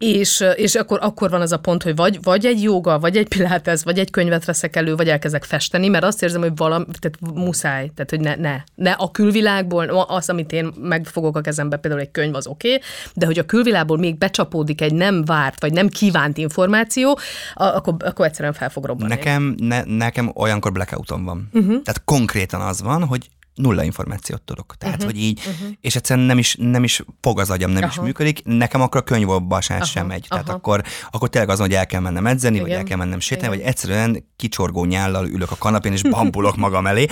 és, 0.03 0.44
és 0.55 0.75
akkor, 0.75 0.99
akkor 1.03 1.31
van 1.31 1.41
az 1.41 1.53
a 1.53 1.59
pont, 1.59 1.82
hogy 1.82 1.97
vagy, 1.97 2.19
vagy 2.23 2.47
egy 2.47 2.62
joga, 2.62 2.99
vagy 2.99 3.17
egy 3.17 3.29
pilates, 3.29 3.82
vagy 3.82 3.99
egy 3.99 4.11
könyvet 4.11 4.44
veszek 4.44 4.76
elő, 4.76 4.94
vagy 4.94 5.09
elkezdek 5.09 5.44
festeni, 5.44 5.88
mert 5.88 6.05
azt 6.05 6.23
érzem, 6.23 6.41
hogy 6.41 6.56
valami, 6.56 6.85
tehát 6.99 7.35
muszáj, 7.35 7.91
tehát 7.94 8.11
hogy 8.11 8.20
ne, 8.20 8.35
ne, 8.35 8.62
ne 8.75 8.91
a 8.91 9.11
külvilágból, 9.11 9.88
az, 9.88 10.29
amit 10.29 10.53
én 10.53 10.73
megfogok 10.81 11.37
a 11.37 11.41
kezembe, 11.41 11.76
például 11.76 12.03
egy 12.03 12.11
könyv, 12.11 12.35
az 12.35 12.47
oké, 12.47 12.69
okay, 12.69 12.82
de 13.14 13.26
hogy 13.26 13.38
a 13.38 13.44
külvilágból 13.44 13.99
még 13.99 14.19
becsapódik 14.19 14.81
egy 14.81 14.94
nem 14.94 15.25
várt, 15.25 15.61
vagy 15.61 15.73
nem 15.73 15.88
kívánt 15.88 16.38
információ, 16.38 17.19
akkor, 17.55 17.94
akkor 17.99 18.26
egyszerűen 18.26 18.53
fel 18.53 18.70
fog 18.70 18.85
robbanni. 18.85 19.01
Nekem, 19.08 19.54
ne, 19.58 19.82
nekem 19.82 20.31
olyankor 20.34 20.72
blackoutom 20.72 21.25
van. 21.25 21.49
Uh-huh. 21.52 21.82
Tehát 21.82 22.02
konkrétan 22.04 22.60
az 22.60 22.82
van, 22.82 23.04
hogy 23.04 23.31
nulla 23.54 23.82
információt 23.82 24.43
tudok. 24.43 24.75
Tehát, 24.78 24.94
uh-huh. 24.94 25.10
hogy 25.10 25.20
így, 25.20 25.38
uh-huh. 25.38 25.69
és 25.81 25.96
egyszerűen 25.96 26.26
nem 26.26 26.38
is, 26.38 26.56
nem 26.58 26.84
is 26.84 27.02
fog 27.20 27.40
az 27.40 27.50
agyam, 27.50 27.70
nem 27.70 27.82
Aha. 27.82 27.90
is 27.90 27.96
Aha. 27.96 28.06
működik, 28.06 28.44
nekem 28.44 28.81
akkor 28.81 29.00
a 29.00 29.04
könyvolvasás 29.04 29.90
sem 29.90 30.06
megy. 30.06 30.26
Tehát 30.28 30.49
aha. 30.49 30.56
akkor, 30.56 30.82
akkor 31.10 31.28
tényleg 31.28 31.50
az, 31.50 31.58
hogy 31.58 31.75
el 31.75 31.87
kell 31.87 32.00
mennem 32.00 32.26
edzeni, 32.26 32.58
vagy 32.58 32.66
Igen. 32.66 32.78
el 32.78 32.84
kell 32.84 32.96
mennem 32.96 33.20
sétálni, 33.20 33.56
vagy 33.56 33.66
egyszerűen 33.66 34.28
kicsorgó 34.37 34.84
nyállal 34.84 35.28
ülök 35.28 35.50
a 35.50 35.56
kanapén, 35.56 35.93
és 35.93 36.02
bambulok 36.02 36.56
magam 36.56 36.87
elé, 36.87 37.06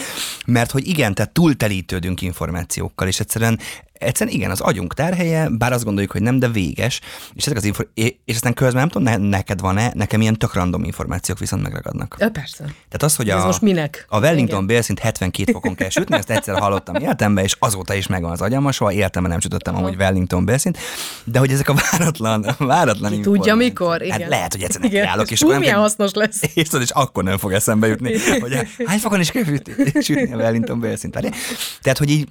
mert 0.47 0.71
hogy 0.71 0.89
igen, 0.89 1.15
tehát 1.15 1.33
túltelítődünk 1.33 2.21
információkkal, 2.23 3.09
és 3.09 3.21
egyszerűen 3.21 3.59
Egyszerűen 4.01 4.37
igen, 4.37 4.51
az 4.51 4.61
agyunk 4.61 4.95
terhelye, 4.95 5.49
bár 5.49 5.73
azt 5.73 5.85
gondoljuk, 5.85 6.13
hogy 6.13 6.23
nem, 6.23 6.39
de 6.39 6.49
véges, 6.49 7.01
és 7.35 7.45
ezek 7.45 7.57
az 7.57 7.65
info- 7.65 7.89
és 7.95 8.15
és 8.25 8.35
aztán 8.37 8.55
közben 8.55 8.81
nem 8.81 8.89
tudom, 8.89 9.03
ne, 9.03 9.29
neked 9.29 9.61
van-e, 9.61 9.93
nekem 9.95 10.21
ilyen 10.21 10.39
tök 10.39 10.55
random 10.55 10.85
információk 10.85 11.39
viszont 11.39 11.63
megragadnak. 11.63 12.17
Ja, 12.19 12.31
persze. 12.31 12.65
Tehát 12.65 13.03
az, 13.03 13.17
hogy 13.17 13.29
Ez 13.29 13.43
a, 13.43 13.47
most 13.47 13.61
minek? 13.61 14.05
a 14.09 14.19
Wellington 14.19 14.67
bélszint 14.67 14.99
72 14.99 15.53
fokon 15.53 15.75
kell 15.75 15.89
sütni, 15.89 16.17
ezt 16.17 16.31
egyszer 16.31 16.59
hallottam 16.59 16.95
életemben, 16.95 17.45
és 17.45 17.57
azóta 17.59 17.95
is 17.95 18.07
megvan 18.07 18.31
az 18.31 18.41
agyamon, 18.41 18.73
soha 18.73 18.93
életemben 18.93 19.31
nem 19.31 19.41
sütöttem 19.41 19.77
amúgy 19.77 19.95
Wellington 19.97 20.45
bélszint, 20.45 20.79
de 21.25 21.39
hogy 21.39 21.53
ezek 21.53 21.69
a 21.69 21.75
váratlan, 21.91 22.47
váratlan 22.59 23.11
Ki 23.11 23.21
tudja, 23.21 23.55
mikor? 23.55 24.03
Igen. 24.03 24.21
Hát 24.21 24.29
lehet, 24.29 24.53
hogy 24.53 24.63
egyszer 24.63 24.85
Igen. 24.85 25.01
nekiállok, 25.01 25.31
és 25.31 25.41
nem 25.41 25.59
milyen 25.59 25.79
hasznos 25.79 26.13
lesz. 26.13 26.43
és, 26.55 26.69
és 26.81 26.91
akkor 26.91 27.25
nem 27.25 27.39
fog 27.39 27.53
eszembe 27.53 27.87
jutni, 27.87 28.19
hogy 28.41 28.67
hány 28.87 28.99
fokon 28.99 29.21
is 29.21 29.31
kell 29.31 29.45
sütni, 29.45 30.03
sütni 30.03 30.33
a 30.33 30.37
Wellington. 30.37 30.81
Várjál. 30.81 31.33
Tehát, 31.81 31.99
hogy 31.99 32.11
így 32.11 32.29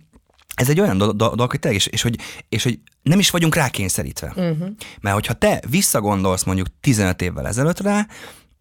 ez 0.56 0.70
egy 0.70 0.80
olyan 0.80 0.98
do- 0.98 1.16
do- 1.16 1.36
dolog, 1.36 1.50
hogy 1.50 1.60
tényleg, 1.60 1.80
és, 1.80 1.88
és, 1.88 2.02
hogy, 2.02 2.20
és 2.50 2.64
hogy 2.64 2.80
nem 3.02 3.20
is 3.20 3.30
vagyunk 3.30 3.56
rákényszerítve. 3.56 4.34
Uh-huh. 4.36 4.68
Mert 5.02 5.16
hogyha 5.16 5.34
te 5.34 5.62
visszagondolsz 5.70 6.44
mondjuk 6.44 6.68
15 6.82 7.22
évvel 7.22 7.48
ezelőtt 7.48 7.80
rá, 7.80 8.08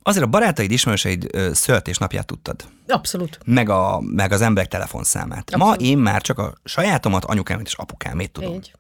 azért 0.03 0.25
a 0.25 0.29
barátaid, 0.29 0.71
ismerőseid 0.71 1.27
születésnapját 1.53 2.27
tudtad. 2.27 2.65
Abszolút. 2.87 3.39
Meg, 3.45 3.69
a, 3.69 4.01
meg 4.01 4.33
az 4.33 4.41
emberek 4.41 4.71
telefonszámát. 4.71 5.57
Ma 5.57 5.65
Abszolút. 5.65 5.91
én 5.91 5.99
már 5.99 6.23
csak 6.23 6.39
a 6.39 6.55
sajátomat, 6.65 7.25
anyukámét 7.25 7.67
és 7.67 7.75
apukámét 7.75 8.31
tudom. 8.31 8.55
Így. 8.55 8.73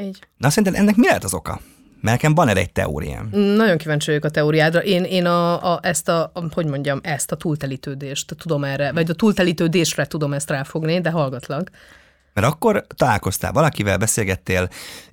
Így. 0.00 0.18
Na 0.36 0.50
szerinted 0.50 0.80
ennek 0.80 0.96
mi 0.96 1.06
lehet 1.06 1.24
az 1.24 1.34
oka? 1.34 1.60
Mert 2.00 2.16
nekem 2.16 2.34
van 2.34 2.48
erre 2.48 2.60
egy 2.60 2.72
teóriám. 2.72 3.28
Nagyon 3.32 3.76
kíváncsi 3.76 4.06
vagyok 4.06 4.24
a 4.24 4.30
teóriádra. 4.30 4.82
Én, 4.82 5.04
én 5.04 5.26
a, 5.26 5.72
a, 5.72 5.80
ezt 5.82 6.08
a, 6.08 6.30
a, 6.34 6.42
hogy 6.50 6.66
mondjam, 6.66 7.00
ezt 7.02 7.32
a 7.32 7.36
túltelítődést 7.36 8.34
tudom 8.38 8.64
erre, 8.64 8.92
vagy 8.92 9.10
a 9.10 9.14
túltelítődésre 9.14 10.06
tudom 10.06 10.32
ezt 10.32 10.50
ráfogni, 10.50 11.00
de 11.00 11.10
hallgatlak. 11.10 11.70
Mert 12.32 12.46
akkor 12.46 12.86
találkoztál 12.94 13.52
valakivel, 13.52 13.96
beszélgettél, 13.96 14.68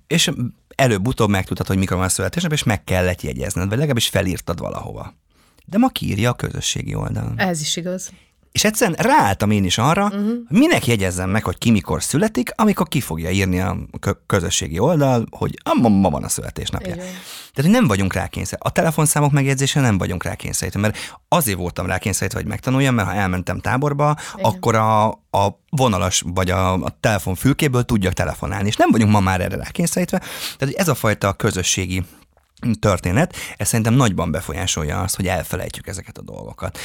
és 0.08 0.32
előbb-utóbb 0.76 1.30
megtudtad, 1.30 1.68
hogy 1.68 1.78
mikor 1.78 1.98
van 1.98 2.06
a 2.06 2.10
születésnap, 2.10 2.52
és 2.52 2.64
meg 2.64 2.84
kellett 2.84 3.22
jegyezned, 3.22 3.68
vagy 3.68 3.78
legalábbis 3.78 4.08
felírtad 4.08 4.60
valahova. 4.60 5.14
De 5.66 5.78
ma 5.78 5.88
kiírja 5.88 6.30
a 6.30 6.34
közösségi 6.34 6.96
oldalon. 6.96 7.40
Ez 7.40 7.62
is 7.62 7.76
igaz. 7.76 8.12
És 8.58 8.64
egyszerűen 8.64 8.98
ráálltam 9.00 9.52
én 9.52 9.64
is 9.64 9.78
arra, 9.78 10.06
uh-huh. 10.06 10.28
hogy 10.48 10.58
minek 10.58 10.88
jegyezzem 10.88 11.30
meg, 11.30 11.44
hogy 11.44 11.58
ki 11.58 11.72
mikor 11.72 12.04
születik, 12.04 12.52
amikor 12.56 12.88
ki 12.88 13.02
fogja 13.02 13.30
írni 13.30 13.60
a 13.60 13.78
közösségi 14.26 14.80
oldal, 14.80 15.26
hogy 15.30 15.60
ah, 15.64 15.90
ma, 15.90 16.10
van 16.10 16.24
a 16.24 16.30
születésnapja. 16.30 16.94
Igen. 16.94 17.06
Tehát, 17.54 17.72
nem 17.72 17.88
vagyunk 17.88 18.14
rákényszerítve. 18.14 18.70
A 18.70 18.72
telefonszámok 18.72 19.32
megjegyzése 19.32 19.80
nem 19.80 19.98
vagyunk 19.98 20.24
rákényszerítve, 20.24 20.80
mert 20.80 20.98
azért 21.28 21.58
voltam 21.58 21.86
rákényszerítve, 21.86 22.40
hogy 22.40 22.48
megtanuljam, 22.48 22.96
mert 22.96 23.08
ha 23.08 23.14
elmentem 23.14 23.60
táborba, 23.60 24.16
Igen. 24.34 24.52
akkor 24.52 24.76
a, 24.76 25.08
a 25.32 25.60
vonalas 25.70 26.24
vagy 26.26 26.50
a, 26.50 26.74
a 26.74 26.98
telefon 27.00 27.36
fülkéből 27.36 27.84
tudjak 27.84 28.14
telefonálni, 28.14 28.68
és 28.68 28.76
nem 28.76 28.92
vagyunk 28.92 29.12
ma 29.12 29.20
már 29.20 29.42
erre 29.42 29.56
rákényszerítve. 29.56 30.22
Tehát 30.58 30.76
ez 30.76 30.88
a 30.88 30.96
fajta 30.96 31.34
közösségi 31.34 32.04
történet, 32.80 33.36
ez 33.58 33.68
szerintem 33.68 33.94
nagyban 33.94 34.32
befolyásolja 34.32 35.02
azt, 35.02 35.16
hogy 35.16 35.28
elfelejtjük 35.28 35.88
ezeket 35.88 36.18
a 36.18 36.22
dolgokat. 36.22 36.80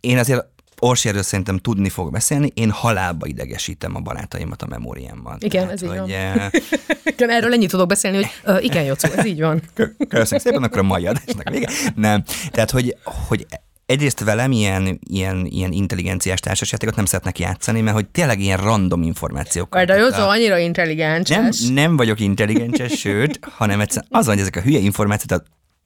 Én 0.00 0.18
azért 0.18 0.50
Orsi 0.84 1.08
erről 1.08 1.22
szerintem 1.22 1.58
tudni 1.58 1.88
fog 1.88 2.12
beszélni, 2.12 2.50
én 2.54 2.70
halálba 2.70 3.26
idegesítem 3.26 3.96
a 3.96 4.00
barátaimat 4.00 4.62
a 4.62 4.66
memóriámmal. 4.66 5.36
Igen, 5.38 5.62
Tehát, 5.62 5.70
ez 5.70 5.82
így 5.82 5.88
hogy, 5.88 5.98
van. 5.98 6.50
igen, 7.14 7.30
erről 7.30 7.52
ennyit 7.52 7.70
tudok 7.70 7.88
beszélni, 7.88 8.16
hogy 8.16 8.54
uh, 8.54 8.64
igen, 8.64 8.84
Jocó, 8.84 9.08
ez 9.16 9.24
így 9.24 9.40
van. 9.40 9.62
Köszönjük 10.08 10.46
szépen, 10.46 10.62
akkor 10.62 10.78
a 10.78 10.82
mai 10.82 11.06
adásnak 11.06 11.48
vége. 11.48 11.68
Nem. 11.94 12.24
Tehát, 12.50 12.70
hogy, 12.70 12.96
hogy 13.04 13.46
egyrészt 13.86 14.20
velem 14.24 14.52
ilyen, 14.52 14.98
ilyen, 15.08 15.46
ilyen 15.46 15.72
intelligenciás 15.72 16.40
társasjátékot 16.40 16.96
nem 16.96 17.04
szeretnek 17.04 17.38
játszani, 17.38 17.80
mert 17.80 17.96
hogy 17.96 18.08
tényleg 18.08 18.40
ilyen 18.40 18.58
random 18.58 19.02
információk. 19.02 19.74
Mert 19.74 19.90
a 19.90 19.96
Jocó 19.96 20.28
annyira 20.28 20.58
intelligens. 20.58 21.28
Nem, 21.28 21.50
nem 21.72 21.96
vagyok 21.96 22.20
intelligens, 22.20 22.98
sőt, 23.00 23.38
hanem 23.50 23.80
egyszerűen 23.80 24.10
az, 24.10 24.26
hogy 24.26 24.38
ezek 24.38 24.56
a 24.56 24.60
hülye 24.60 24.78
információk, 24.78 25.40
a 25.40 25.44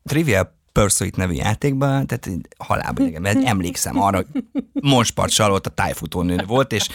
Trivial 0.09 0.56
Pursuit 0.81 1.17
nevű 1.17 1.33
játékban, 1.33 2.07
tehát 2.07 2.29
halálba 2.59 3.03
idegen, 3.03 3.23
mert 3.23 3.45
emlékszem 3.45 4.01
arra, 4.01 4.17
hogy 4.17 4.27
Monspart 4.73 5.33
Salott 5.33 5.67
a 5.67 5.71
tájfutónő 5.71 6.43
volt, 6.47 6.73
és 6.73 6.89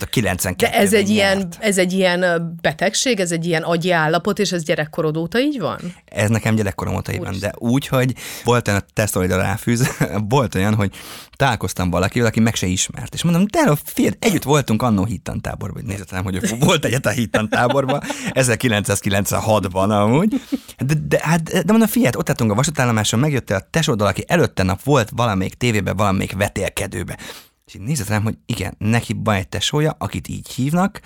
a 0.00 0.04
92 0.04 0.72
De 0.72 0.78
ez 0.78 0.92
egy, 0.92 1.08
ilyen, 1.08 1.48
ez 1.58 1.78
egy 1.78 1.92
ilyen 1.92 2.52
betegség, 2.60 3.20
ez 3.20 3.32
egy 3.32 3.46
ilyen 3.46 3.62
agyi 3.62 3.90
állapot, 3.90 4.38
és 4.38 4.52
ez 4.52 4.62
gyerekkorod 4.62 5.16
óta 5.16 5.40
így 5.40 5.58
van? 5.60 5.78
Ez 6.04 6.28
nekem 6.30 6.54
gyerekkorom 6.54 6.94
óta 6.94 7.12
így 7.12 7.18
van, 7.18 7.36
de 7.40 7.52
úgy, 7.58 7.86
hogy 7.86 8.14
volt 8.44 8.68
olyan, 8.68 8.80
a 8.80 8.92
tesztoida 8.92 9.36
ráfűz, 9.36 9.96
volt 10.28 10.54
olyan, 10.54 10.74
hogy 10.74 10.90
találkoztam 11.36 11.90
valakivel, 11.90 12.28
aki 12.28 12.40
meg 12.40 12.54
se 12.54 12.66
ismert, 12.66 13.14
és 13.14 13.22
mondom, 13.22 13.44
de 13.50 13.72
fél, 13.84 14.12
együtt 14.18 14.42
voltunk 14.42 14.82
annó 14.82 15.04
hittan 15.04 15.40
táborban, 15.40 15.80
hogy 15.80 15.90
nézzetem, 15.90 16.24
hogy 16.24 16.58
volt 16.58 16.84
egyet 16.84 17.06
a 17.06 17.10
hittan 17.10 17.48
táborban, 17.48 18.02
1996-ban 18.30 19.88
amúgy, 19.88 20.40
de, 20.78 20.94
de, 21.08 21.18
hát, 21.22 21.42
de 21.42 21.62
mondom, 21.66 21.88
figyelj, 21.88 22.12
ott 22.16 22.28
álltunk 22.28 22.50
a 22.50 22.54
vasútállomáson, 22.54 23.20
megjöttél 23.28 23.56
a 23.56 23.68
tesóddal, 23.70 24.06
aki 24.06 24.24
előtte 24.26 24.62
nap 24.62 24.82
volt 24.82 25.10
valamelyik 25.16 25.54
tévében, 25.54 25.96
valamelyik 25.96 26.36
vetélkedőbe. 26.36 27.18
És 27.66 27.74
így 27.74 27.80
nézett 27.80 28.08
rám, 28.08 28.22
hogy 28.22 28.38
igen, 28.46 28.74
neki 28.78 29.20
van 29.24 29.34
egy 29.34 29.48
tesója, 29.48 29.96
akit 29.98 30.28
így 30.28 30.48
hívnak, 30.48 31.00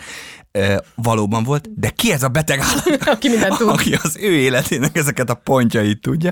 valóban 0.95 1.43
volt, 1.43 1.79
de 1.79 1.89
ki 1.89 2.13
ez 2.13 2.23
a 2.23 2.29
beteg 2.29 2.61
állat? 2.61 3.03
aki 3.17 3.29
mindent 3.29 3.57
tud. 3.57 3.69
Aki 3.69 3.95
az 4.03 4.17
ő 4.17 4.33
életének 4.33 4.97
ezeket 4.97 5.31
a 5.31 5.35
pontjait 5.35 6.01
tudja. 6.01 6.31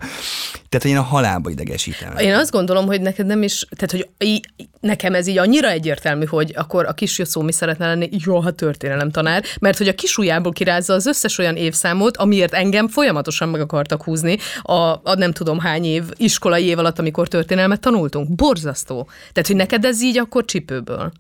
Tehát, 0.70 0.86
én 0.86 0.96
a 0.96 1.02
halálba 1.02 1.50
idegesítem. 1.50 2.16
Én 2.16 2.34
azt 2.34 2.50
gondolom, 2.50 2.86
hogy 2.86 3.00
neked 3.00 3.26
nem 3.26 3.42
is, 3.42 3.66
tehát, 3.76 3.90
hogy 3.90 4.28
í- 4.28 4.46
nekem 4.80 5.14
ez 5.14 5.26
így 5.26 5.38
annyira 5.38 5.68
egyértelmű, 5.68 6.24
hogy 6.24 6.52
akkor 6.56 6.86
a 6.86 6.92
kis 6.92 7.20
szó 7.24 7.42
mi 7.42 7.52
szeretne 7.52 7.86
lenni, 7.86 8.08
jó, 8.24 8.40
ha 8.40 8.50
történelem 8.50 9.10
tanár, 9.10 9.44
mert 9.60 9.78
hogy 9.78 9.88
a 9.88 9.94
kis 9.94 10.18
ujjából 10.18 10.52
kirázza 10.52 10.94
az 10.94 11.06
összes 11.06 11.38
olyan 11.38 11.56
évszámot, 11.56 12.16
amiért 12.16 12.52
engem 12.52 12.88
folyamatosan 12.88 13.48
meg 13.48 13.60
akartak 13.60 14.02
húzni 14.02 14.38
a, 14.62 14.72
a 14.72 15.14
nem 15.16 15.32
tudom 15.32 15.58
hány 15.58 15.84
év 15.84 16.04
iskolai 16.16 16.64
év 16.64 16.78
alatt, 16.78 16.98
amikor 16.98 17.28
történelmet 17.28 17.80
tanultunk. 17.80 18.34
Borzasztó. 18.34 19.08
Tehát, 19.32 19.46
hogy 19.46 19.56
neked 19.56 19.84
ez 19.84 20.02
így 20.02 20.18
akkor 20.18 20.44
csipőből 20.44 21.12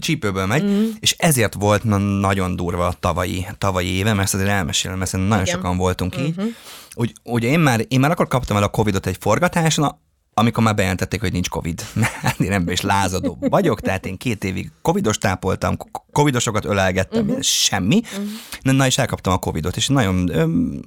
csípőből 0.00 0.46
megy, 0.46 0.62
mm. 0.64 0.88
és 1.00 1.14
ezért 1.18 1.54
volt 1.54 1.84
nagyon 2.20 2.56
durva 2.56 2.86
a 2.86 2.94
tavalyi, 3.00 3.46
tavalyi 3.58 3.88
éve, 3.88 4.10
mert 4.12 4.24
ezt 4.24 4.34
azért 4.34 4.50
elmesélem, 4.50 4.98
mert 4.98 5.12
nagyon 5.12 5.30
Igen. 5.30 5.44
sokan 5.44 5.76
voltunk 5.76 6.16
mm-hmm. 6.16 6.26
így. 6.26 6.54
Mhm. 6.98 7.08
Úgy, 7.08 7.12
ugye 7.24 7.48
én 7.48 7.60
már, 7.60 7.84
én 7.88 8.00
már 8.00 8.10
akkor 8.10 8.28
kaptam 8.28 8.56
el 8.56 8.62
a 8.62 8.68
Covidot 8.68 9.06
egy 9.06 9.16
forgatáson, 9.20 9.96
amikor 10.34 10.62
már 10.64 10.74
bejelentették, 10.74 11.20
hogy 11.20 11.32
nincs 11.32 11.48
Covid. 11.48 11.82
Mert 12.22 12.40
én 12.40 12.52
ebben 12.52 12.72
is 12.72 12.80
lázadó 12.80 13.38
vagyok, 13.40 13.80
tehát 13.80 14.06
én 14.06 14.16
két 14.16 14.44
évig 14.44 14.70
Covidos 14.82 15.18
tápoltam, 15.18 15.76
Covidosokat 16.12 16.64
ölelgettem, 16.64 17.26
uh-huh. 17.26 17.40
semmi. 17.40 18.00
Uh-huh. 18.04 18.26
Na, 18.62 18.72
na, 18.72 18.86
és 18.86 18.98
elkaptam 18.98 19.32
a 19.32 19.38
Covidot, 19.38 19.76
és 19.76 19.88
nagyon 19.88 20.30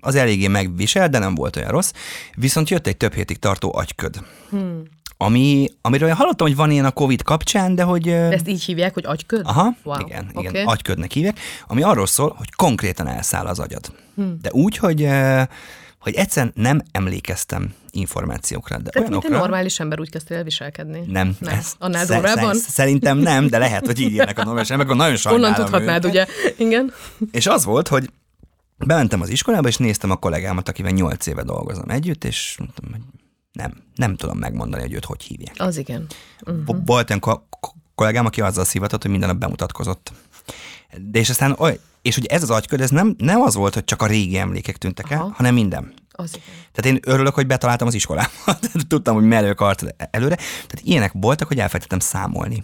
az 0.01 0.15
eléggé 0.15 0.47
megvisel, 0.47 1.09
de 1.09 1.19
nem 1.19 1.35
volt 1.35 1.55
olyan 1.55 1.71
rossz. 1.71 1.91
Viszont 2.35 2.69
jött 2.69 2.87
egy 2.87 2.97
több 2.97 3.13
hétig 3.13 3.37
tartó 3.37 3.75
agyköd. 3.75 4.23
Hmm 4.49 4.83
ami, 5.23 5.67
amiről 5.81 6.09
hallottam, 6.09 6.47
hogy 6.47 6.55
van 6.55 6.71
ilyen 6.71 6.85
a 6.85 6.91
Covid 6.91 7.21
kapcsán, 7.21 7.75
de 7.75 7.83
hogy... 7.83 8.07
Ezt 8.07 8.47
így 8.47 8.63
hívják, 8.63 8.93
hogy 8.93 9.05
agyköd? 9.05 9.41
Aha, 9.43 9.75
wow. 9.83 9.99
igen, 9.99 10.29
igen, 10.33 10.51
okay. 10.51 10.63
agyködnek 10.63 11.11
hívják, 11.11 11.39
ami 11.67 11.81
arról 11.81 12.07
szól, 12.07 12.33
hogy 12.37 12.51
konkrétan 12.51 13.07
elszáll 13.07 13.45
az 13.45 13.59
agyad. 13.59 13.93
Hmm. 14.15 14.37
De 14.41 14.49
úgy, 14.51 14.77
hogy 14.77 15.07
hogy 16.01 16.13
egyszerűen 16.13 16.53
nem 16.55 16.81
emlékeztem 16.91 17.73
információkra. 17.91 18.77
De 18.77 18.89
Tehát 18.89 19.07
olyanokra, 19.07 19.29
mint 19.29 19.41
egy 19.41 19.47
normális 19.47 19.79
ember 19.79 19.99
úgy 19.99 20.09
kezdtél 20.09 20.37
el 20.37 20.43
viselkedni? 20.43 21.03
Nem. 21.07 21.35
nem. 21.39 21.53
Ez, 21.57 21.73
Annál 21.79 22.05
durvábban? 22.05 22.55
Szerintem 22.55 23.17
nem, 23.17 23.47
de 23.47 23.57
lehet, 23.57 23.85
hogy 23.85 23.99
így 23.99 24.11
ilyenek 24.11 24.39
a 24.39 24.43
normális 24.43 24.69
emberek, 24.69 24.95
nagyon 24.95 25.15
sajnálom 25.15 25.49
Onnan 25.51 25.63
tudhatnád, 25.63 26.05
őket. 26.05 26.09
ugye? 26.09 26.53
Igen. 26.65 26.93
És 27.31 27.47
az 27.47 27.65
volt, 27.65 27.87
hogy 27.87 28.09
bementem 28.77 29.21
az 29.21 29.29
iskolába, 29.29 29.67
és 29.67 29.77
néztem 29.77 30.11
a 30.11 30.15
kollégámat, 30.15 30.69
akivel 30.69 30.91
nyolc 30.91 31.25
éve 31.25 31.43
dolgozom 31.43 31.89
együtt, 31.89 32.23
és 32.23 32.55
mondtam, 32.59 32.91
hogy 32.91 33.01
nem, 33.51 33.73
nem 33.95 34.15
tudom 34.15 34.37
megmondani, 34.37 34.81
hogy 34.83 34.93
őt 34.93 35.05
hogy 35.05 35.23
hívják. 35.23 35.55
Az 35.57 35.77
igen. 35.77 36.05
Uh-huh. 36.45 36.77
Volt 36.85 37.09
olyan 37.09 37.21
ko- 37.21 37.43
kollégám, 37.95 38.25
aki 38.25 38.41
azzal 38.41 38.65
szívatott, 38.65 39.01
hogy 39.01 39.11
minden 39.11 39.29
nap 39.29 39.37
bemutatkozott. 39.37 40.11
De 40.97 41.19
és 41.19 41.29
aztán, 41.29 41.57
és 42.01 42.15
hogy 42.15 42.25
ez 42.25 42.41
az 42.41 42.49
agyköd, 42.49 42.81
ez 42.81 42.89
nem, 42.89 43.15
nem 43.17 43.41
az 43.41 43.55
volt, 43.55 43.73
hogy 43.73 43.83
csak 43.83 44.01
a 44.01 44.05
régi 44.05 44.37
emlékek 44.37 44.77
tűntek 44.77 45.11
el, 45.11 45.33
hanem 45.35 45.53
minden. 45.53 45.93
Az 46.11 46.29
igen. 46.35 46.47
Tehát 46.71 46.91
én 46.91 47.13
örülök, 47.13 47.33
hogy 47.33 47.47
betaláltam 47.47 47.87
az 47.87 47.93
iskolába. 47.93 48.29
Tudtam, 48.87 49.15
hogy 49.15 49.23
merő 49.23 49.49
akart 49.49 49.95
előre. 49.97 50.35
Tehát 50.35 50.79
ilyenek 50.81 51.11
voltak, 51.13 51.47
hogy 51.47 51.59
elfelejtettem 51.59 51.99
számolni. 51.99 52.63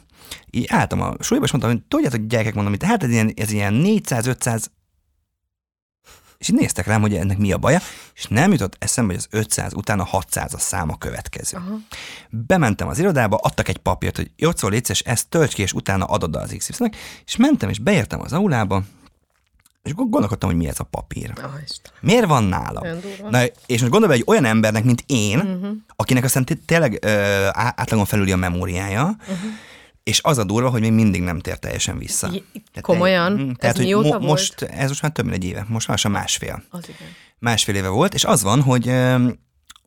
Így 0.52 0.66
álltam 0.70 1.02
a 1.02 1.14
súlyba, 1.20 1.46
és 1.46 1.52
mondtam, 1.52 1.74
hogy 1.74 1.82
tudjátok, 1.88 2.22
gyerekek, 2.22 2.54
mondom, 2.54 2.74
hogy 2.80 2.90
hát 2.90 3.04
ez 3.04 3.10
ilyen, 3.10 3.34
ez 3.36 3.52
ilyen 3.52 3.82
400-500 3.86 4.66
és 6.38 6.50
így 6.50 6.56
néztek 6.56 6.86
rám, 6.86 7.02
hogy 7.02 7.16
ennek 7.16 7.38
mi 7.38 7.52
a 7.52 7.58
baja, 7.58 7.80
és 8.14 8.26
nem 8.26 8.52
jutott 8.52 8.76
eszembe, 8.80 9.14
hogy 9.14 9.24
az 9.30 9.40
500 9.40 9.74
után 9.74 10.00
a 10.00 10.04
600 10.04 10.54
a 10.54 10.58
szám 10.58 10.90
a 10.90 10.98
következő. 10.98 11.58
Aha. 11.58 11.78
Bementem 12.30 12.88
az 12.88 13.00
irodába, 13.00 13.36
adtak 13.36 13.68
egy 13.68 13.78
papírt, 13.78 14.16
hogy 14.16 14.32
szól, 14.56 14.72
légy 14.72 15.02
ezt 15.06 15.28
tölts 15.28 15.54
ki, 15.54 15.62
és 15.62 15.74
utána 15.74 16.06
adod 16.06 16.36
az 16.36 16.56
xy 16.58 16.74
és 17.26 17.36
mentem, 17.36 17.70
és 17.70 17.80
beértem 17.80 18.22
az 18.22 18.34
aulába, 18.34 18.84
és 19.84 19.94
gondolkodtam, 19.94 20.50
hogy 20.50 20.58
mi 20.58 20.68
ez 20.68 20.80
a 20.80 20.84
papír. 20.84 21.34
Oh, 21.38 21.52
Miért 22.00 22.26
van 22.26 22.44
nálam? 22.44 22.84
Na, 23.30 23.44
és 23.44 23.80
most 23.80 23.92
gondolom, 23.92 24.10
hogy 24.10 24.20
egy 24.20 24.24
olyan 24.28 24.46
embernek, 24.46 24.84
mint 24.84 25.04
én, 25.06 25.40
uh-huh. 25.40 25.76
akinek 25.96 26.24
aztán 26.24 26.46
tényleg 26.66 26.98
ö, 27.02 27.10
átlagon 27.52 28.06
felüli 28.06 28.32
a 28.32 28.36
memóriája, 28.36 29.04
uh-huh 29.04 29.52
és 30.08 30.20
az 30.24 30.38
a 30.38 30.44
durva, 30.44 30.70
hogy 30.70 30.82
még 30.82 30.92
mindig 30.92 31.22
nem 31.22 31.40
tér 31.40 31.58
teljesen 31.58 31.98
vissza. 31.98 32.30
J- 32.34 32.82
komolyan? 32.82 33.36
Tehát, 33.36 33.50
ez 33.52 33.58
tehát, 33.60 33.78
mióta 33.78 34.08
mo- 34.08 34.18
volt? 34.18 34.24
Most, 34.24 34.62
ez 34.62 34.88
most 34.88 35.02
már 35.02 35.12
több 35.12 35.26
mint 35.26 35.38
egy 35.38 35.50
éve, 35.50 35.66
most 35.68 35.88
már 35.88 36.06
másfél. 36.10 36.64
Az 36.70 36.84
igen. 36.84 37.08
Másfél 37.40 37.76
éve 37.76 37.88
volt, 37.88 38.14
és 38.14 38.24
az 38.24 38.44
van, 38.44 38.62
hogy 38.62 38.92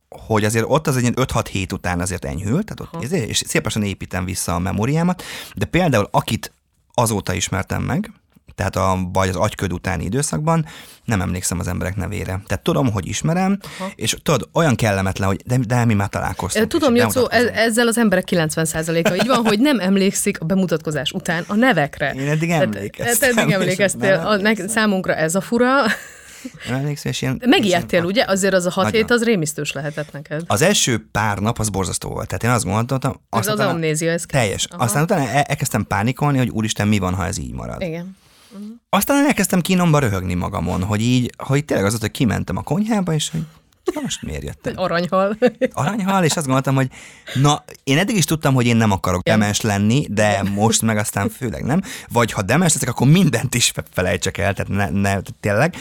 hogy 0.09 0.45
azért 0.45 0.65
ott 0.69 0.87
az 0.87 0.97
egy 0.97 1.03
ilyen 1.03 1.15
5-6 1.17 1.47
hét 1.51 1.73
után 1.73 2.01
azért 2.01 2.25
enyhült, 2.25 2.75
tehát 2.75 2.95
ott, 2.95 3.05
ezért, 3.05 3.29
és 3.29 3.43
szépen 3.47 3.83
építem 3.83 4.25
vissza 4.25 4.55
a 4.55 4.59
memóriámat, 4.59 5.23
de 5.55 5.65
például 5.65 6.09
akit 6.11 6.53
azóta 6.95 7.33
ismertem 7.33 7.83
meg, 7.83 8.13
tehát 8.61 8.77
a, 8.77 9.09
vagy 9.13 9.29
az 9.29 9.37
agyköd 9.37 9.73
utáni 9.73 10.05
időszakban 10.05 10.67
nem 11.05 11.21
emlékszem 11.21 11.59
az 11.59 11.69
emberek 11.69 11.97
nevére. 11.97 12.43
Tehát 12.47 12.61
tudom, 12.63 12.93
hogy 12.93 13.07
ismerem, 13.07 13.59
Aha. 13.79 13.91
és 13.95 14.17
tudod, 14.23 14.49
olyan 14.53 14.75
kellemetlen, 14.75 15.29
hogy 15.29 15.43
de, 15.47 15.57
de 15.57 15.85
mi 15.85 15.95
már 15.95 16.09
találkoztunk. 16.09 16.67
Tudom, 16.67 16.95
Jocó, 16.95 17.31
ez, 17.31 17.45
ezzel 17.45 17.87
az 17.87 17.99
emberek 17.99 18.29
90%-a 18.31 19.15
így 19.15 19.27
van, 19.27 19.47
hogy 19.47 19.61
nem 19.61 19.81
emlékszik 19.81 20.41
a 20.41 20.45
bemutatkozás 20.45 21.13
után 21.13 21.45
a 21.47 21.55
nevekre. 21.55 22.13
Én 22.13 22.29
eddig 22.29 22.51
emlékeztem. 22.51 23.35
Te 23.35 23.41
eddig 23.41 23.53
emlékeztél. 23.53 24.15
A, 24.15 24.37
ne, 24.37 24.69
számunkra 24.69 25.15
ez 25.15 25.35
a 25.35 25.41
fura. 25.41 25.69
Emlékszem, 26.71 27.13
és 27.13 27.23
ilyen... 27.23 27.43
Megijedtél, 27.47 28.05
ugye? 28.05 28.25
Azért 28.27 28.55
az 28.55 28.67
a 28.67 28.71
hat 28.71 28.91
hét 28.91 29.11
az 29.11 29.25
rémisztős 29.25 29.73
lehetett 29.73 30.13
neked. 30.13 30.43
Az 30.47 30.63
első 30.63 31.09
pár 31.13 31.39
nap 31.39 31.59
az 31.59 31.69
borzasztó 31.69 32.09
volt. 32.09 32.27
Tehát 32.27 32.43
én 32.43 32.51
azt 32.51 32.65
gondoltam... 32.65 33.21
Azt 33.29 33.49
ez 33.49 33.59
az 33.59 33.67
amnézia, 33.67 34.11
ez 34.11 34.25
Teljes. 34.27 34.67
Aha. 34.71 34.85
Aztán 34.85 35.03
utána 35.03 35.29
elkezdtem 35.29 35.87
pánikolni, 35.87 36.39
hogy 36.39 36.49
úristen, 36.49 36.89
mi 36.89 36.99
van, 36.99 37.15
ha 37.15 37.27
ez 37.27 37.39
így 37.39 37.53
marad. 37.53 37.83
Igen. 37.83 38.17
Uh-huh. 38.53 38.69
Aztán 38.89 39.27
elkezdtem 39.27 39.61
kínomba 39.61 39.99
röhögni 39.99 40.35
magamon, 40.35 40.83
hogy 40.83 41.01
így, 41.01 41.31
hogy 41.39 41.65
tényleg 41.65 41.87
az, 41.87 42.01
hogy 42.01 42.11
kimentem 42.11 42.57
a 42.57 42.63
konyhába, 42.63 43.13
és 43.13 43.31
hogy 43.31 43.41
na 43.95 44.01
most 44.01 44.23
miért 44.23 44.43
jöttem? 44.43 44.73
Aranyhal. 44.77 45.37
Aranyhal, 45.73 46.25
és 46.25 46.37
azt 46.37 46.45
gondoltam, 46.45 46.75
hogy 46.75 46.89
na, 47.35 47.65
én 47.85 47.99
eddig 47.99 48.17
is 48.17 48.25
tudtam, 48.25 48.55
hogy 48.55 48.67
én 48.67 48.77
nem 48.77 48.91
akarok 48.91 49.27
Igen. 49.27 49.39
demes 49.39 49.61
lenni, 49.61 50.07
de 50.11 50.43
most 50.43 50.83
meg 50.83 50.97
aztán 50.97 51.29
főleg 51.29 51.65
nem. 51.65 51.83
Vagy 52.09 52.33
ha 52.33 52.43
demes 52.43 52.73
leszek, 52.73 52.89
akkor 52.89 53.07
mindent 53.07 53.55
is 53.55 53.73
felejtsek 53.91 54.39
el, 54.39 54.55
tehát 54.55 54.93
ne, 54.93 55.01
ne 55.01 55.21
tényleg. 55.41 55.77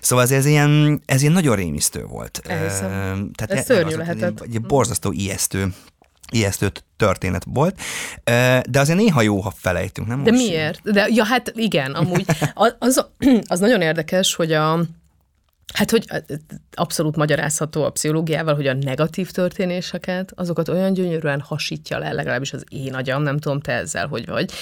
Szóval 0.00 0.24
ez, 0.24 0.30
ez, 0.30 0.46
ilyen, 0.46 1.02
ez 1.04 1.20
ilyen 1.20 1.32
nagyon 1.32 1.56
rémisztő 1.56 2.04
volt. 2.04 2.40
Elhiszem. 2.46 3.30
Tehát 3.34 3.50
ez 3.50 3.64
szörnyű 3.64 3.96
lehetett. 3.96 4.40
Egy, 4.40 4.54
egy 4.54 4.60
borzasztó 4.60 5.12
ijesztő 5.12 5.72
ijesztő 6.32 6.72
történet 6.96 7.44
volt, 7.46 7.80
de 8.68 8.80
azért 8.80 8.98
néha 8.98 9.22
jó, 9.22 9.40
ha 9.40 9.52
felejtünk, 9.56 10.08
nem? 10.08 10.22
De 10.22 10.30
miért? 10.30 10.92
De, 10.92 11.06
ja, 11.10 11.24
hát 11.24 11.52
igen, 11.54 11.92
amúgy 11.92 12.24
az, 12.78 13.06
az 13.46 13.60
nagyon 13.60 13.80
érdekes, 13.80 14.34
hogy 14.34 14.52
a, 14.52 14.80
Hát, 15.74 15.90
hogy 15.90 16.06
abszolút 16.74 17.16
magyarázható 17.16 17.84
a 17.84 17.90
pszichológiával, 17.90 18.54
hogy 18.54 18.66
a 18.66 18.74
negatív 18.74 19.30
történéseket, 19.30 20.32
azokat 20.34 20.68
olyan 20.68 20.92
gyönyörűen 20.92 21.40
hasítja 21.40 21.98
le, 21.98 22.12
legalábbis 22.12 22.52
az 22.52 22.64
én 22.68 22.94
agyam, 22.94 23.22
nem 23.22 23.38
tudom, 23.38 23.60
te 23.60 23.72
ezzel 23.72 24.06
hogy 24.06 24.26
vagy. 24.26 24.52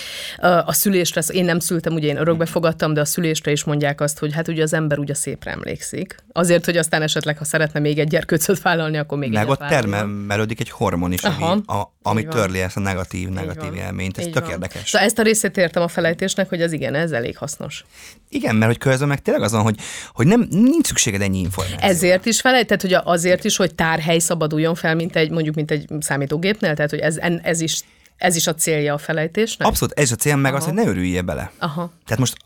A 0.64 0.72
szülésre, 0.72 1.22
én 1.28 1.44
nem 1.44 1.58
szültem, 1.58 1.94
ugye 1.94 2.08
én 2.08 2.16
örökbe 2.16 2.46
fogadtam, 2.46 2.94
de 2.94 3.00
a 3.00 3.04
szülésre 3.04 3.50
is 3.50 3.64
mondják 3.64 4.00
azt, 4.00 4.18
hogy 4.18 4.32
hát 4.32 4.48
ugye 4.48 4.62
az 4.62 4.72
ember 4.72 4.98
ugye 4.98 5.14
szépre 5.14 5.50
emlékszik. 5.50 6.24
Azért, 6.32 6.64
hogy 6.64 6.76
aztán 6.76 7.02
esetleg, 7.02 7.38
ha 7.38 7.44
szeretne 7.44 7.80
még 7.80 7.98
egy 7.98 8.08
gyerkőcöt 8.08 8.62
vállalni, 8.62 8.96
akkor 8.96 9.18
még 9.18 9.32
Meg 9.32 9.48
ott 9.48 9.58
termelődik 9.58 10.60
egy 10.60 10.70
hormon 10.70 11.12
is, 11.12 11.22
Aha, 11.22 11.50
ami, 11.50 11.62
a, 11.66 11.92
ami 12.02 12.26
törli 12.26 12.60
ezt 12.60 12.76
a 12.76 12.80
negatív, 12.80 13.28
negatív 13.28 13.74
élményt. 13.74 14.18
Ez 14.18 14.24
tök 14.24 14.42
van. 14.42 14.50
érdekes. 14.50 14.90
Szóval 14.90 15.06
ezt 15.06 15.18
a 15.18 15.22
részét 15.22 15.56
értem 15.56 15.82
a 15.82 15.88
felejtésnek, 15.88 16.48
hogy 16.48 16.62
az 16.62 16.72
igen, 16.72 16.94
ez 16.94 17.10
elég 17.10 17.36
hasznos. 17.36 17.84
Igen, 18.28 18.56
mert 18.56 18.70
hogy 18.70 18.80
közben 18.80 19.08
meg 19.08 19.22
tényleg 19.22 19.42
azon, 19.42 19.62
hogy, 19.62 19.76
hogy 20.12 20.26
nem, 20.26 20.46
nincs 20.50 20.92
szükséged 20.94 21.20
ennyi 21.20 21.38
információ. 21.38 21.88
Ezért 21.88 22.26
is 22.26 22.40
felejtett, 22.40 22.80
hogy 22.80 22.96
azért 23.04 23.44
is, 23.44 23.56
hogy 23.56 23.74
tárhely 23.74 24.18
szabaduljon 24.18 24.74
fel, 24.74 24.94
mint 24.94 25.16
egy, 25.16 25.30
mondjuk, 25.30 25.54
mint 25.54 25.70
egy 25.70 25.86
számítógépnél, 26.00 26.74
tehát 26.74 26.90
hogy 26.90 26.98
ez, 26.98 27.16
ez 27.42 27.60
is 27.60 27.82
ez 28.16 28.36
is 28.36 28.46
a 28.46 28.54
célja 28.54 28.94
a 28.94 28.98
felejtésnek? 28.98 29.68
Abszolút, 29.68 29.98
ez 29.98 30.12
a 30.12 30.16
cél, 30.16 30.36
meg 30.36 30.52
Aha. 30.52 30.60
az, 30.60 30.64
hogy 30.64 30.74
ne 30.74 30.90
örüljél 30.90 31.22
bele. 31.22 31.50
Aha. 31.58 31.92
Tehát 32.04 32.18
most 32.18 32.36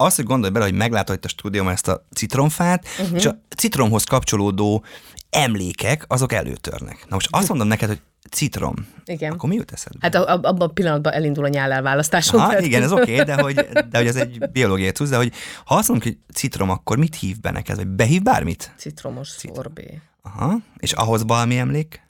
azt, 0.00 0.16
hogy 0.16 0.24
gondolj 0.24 0.52
bele, 0.52 0.64
hogy 0.64 0.74
meglátod 0.74 1.16
itt 1.16 1.24
a 1.24 1.28
stúdióban 1.28 1.72
ezt 1.72 1.88
a 1.88 2.06
citromfát, 2.14 2.86
uh-huh. 3.00 3.16
és 3.16 3.26
a 3.26 3.38
citromhoz 3.56 4.04
kapcsolódó 4.04 4.84
emlékek, 5.30 6.04
azok 6.08 6.32
előtörnek. 6.32 7.04
Na 7.08 7.14
most 7.14 7.28
azt 7.30 7.48
mondom 7.48 7.68
neked, 7.68 7.88
hogy 7.88 8.00
citrom. 8.30 8.74
Igen. 9.04 9.32
Akkor 9.32 9.48
mi 9.48 9.54
jut 9.54 9.72
eszedbe? 9.72 9.98
Hát 10.00 10.14
abban 10.14 10.60
a 10.60 10.66
pillanatban 10.66 11.12
elindul 11.12 11.44
a 11.44 11.48
nyállelválasztásom. 11.48 12.40
Aha, 12.40 12.60
igen, 12.60 12.82
ez 12.82 12.92
oké, 12.92 13.12
okay, 13.12 13.24
de, 13.24 13.42
hogy, 13.42 13.54
de 13.90 13.98
hogy 13.98 14.06
ez 14.06 14.16
egy 14.16 14.50
biológiai 14.52 14.90
cusz, 14.90 15.08
de 15.08 15.16
hogy 15.16 15.32
ha 15.64 15.74
azt 15.74 15.88
mondjuk, 15.88 16.14
hogy 16.14 16.34
citrom, 16.34 16.70
akkor 16.70 16.98
mit 16.98 17.14
hív 17.14 17.40
be 17.40 17.50
neked? 17.50 17.76
Vagy 17.76 17.86
behív 17.86 18.22
bármit? 18.22 18.72
Citromos 18.76 19.30
Citrom. 19.30 19.54
szorbé. 19.54 20.00
Aha, 20.22 20.56
és 20.76 20.92
ahhoz 20.92 21.22
valami 21.26 21.58
emlék? 21.58 22.08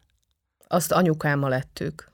Azt 0.68 0.92
anyukámmal 0.92 1.50
lettük. 1.50 2.10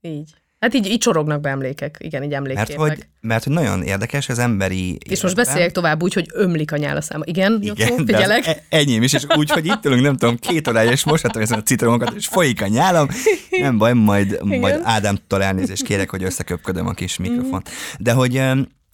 Így. 0.00 0.41
Hát 0.62 0.74
így, 0.74 0.86
így 0.86 0.98
csorognak 0.98 1.40
be 1.40 1.50
emlékek, 1.50 1.96
igen, 1.98 2.22
így 2.22 2.32
emlékképek. 2.32 2.78
Mert 2.78 2.88
hogy, 2.88 3.06
mert 3.20 3.44
hogy 3.44 3.52
nagyon 3.52 3.82
érdekes 3.82 4.28
az 4.28 4.38
emberi 4.38 4.88
És 4.88 4.92
életben. 4.92 5.18
most 5.22 5.34
beszéljek 5.34 5.72
tovább 5.72 6.02
úgy, 6.02 6.12
hogy 6.12 6.26
ömlik 6.32 6.72
a 6.72 6.76
nyálaszáma. 6.76 7.24
Igen, 7.26 7.58
igen 7.62 7.76
Jokó, 7.78 7.96
figyelek. 7.96 8.46
E- 8.46 8.62
enyém 8.68 9.02
is, 9.02 9.12
és 9.12 9.24
úgy, 9.36 9.50
hogy 9.50 9.66
itt 9.66 9.84
ülünk, 9.84 10.02
nem 10.02 10.16
tudom, 10.16 10.36
két 10.36 10.68
órája, 10.68 10.90
és 10.90 11.04
most 11.04 11.24
ezen 11.24 11.58
a 11.58 11.62
citromokat, 11.62 12.14
és 12.16 12.26
folyik 12.26 12.62
a 12.62 12.66
nyálam. 12.66 13.08
Nem 13.50 13.78
baj, 13.78 13.92
majd, 13.92 14.30
igen. 14.44 14.58
majd 14.58 14.80
Ádámtól 14.84 15.42
elnézést 15.42 15.82
kérek, 15.82 16.10
hogy 16.10 16.22
összeköpködöm 16.22 16.86
a 16.86 16.92
kis 16.92 17.16
mikrofont. 17.16 17.70
De 17.98 18.12
hogy 18.12 18.42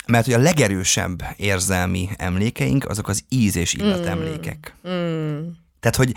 mert 0.07 0.25
hogy 0.25 0.35
a 0.35 0.39
legerősebb 0.39 1.23
érzelmi 1.37 2.09
emlékeink, 2.17 2.89
azok 2.89 3.09
az 3.09 3.25
íz 3.29 3.57
és 3.57 3.75
illat 3.75 4.01
mm. 4.01 4.09
emlékek. 4.09 4.75
Mm. 4.89 5.39
Tehát, 5.81 5.97
hogy, 5.97 6.13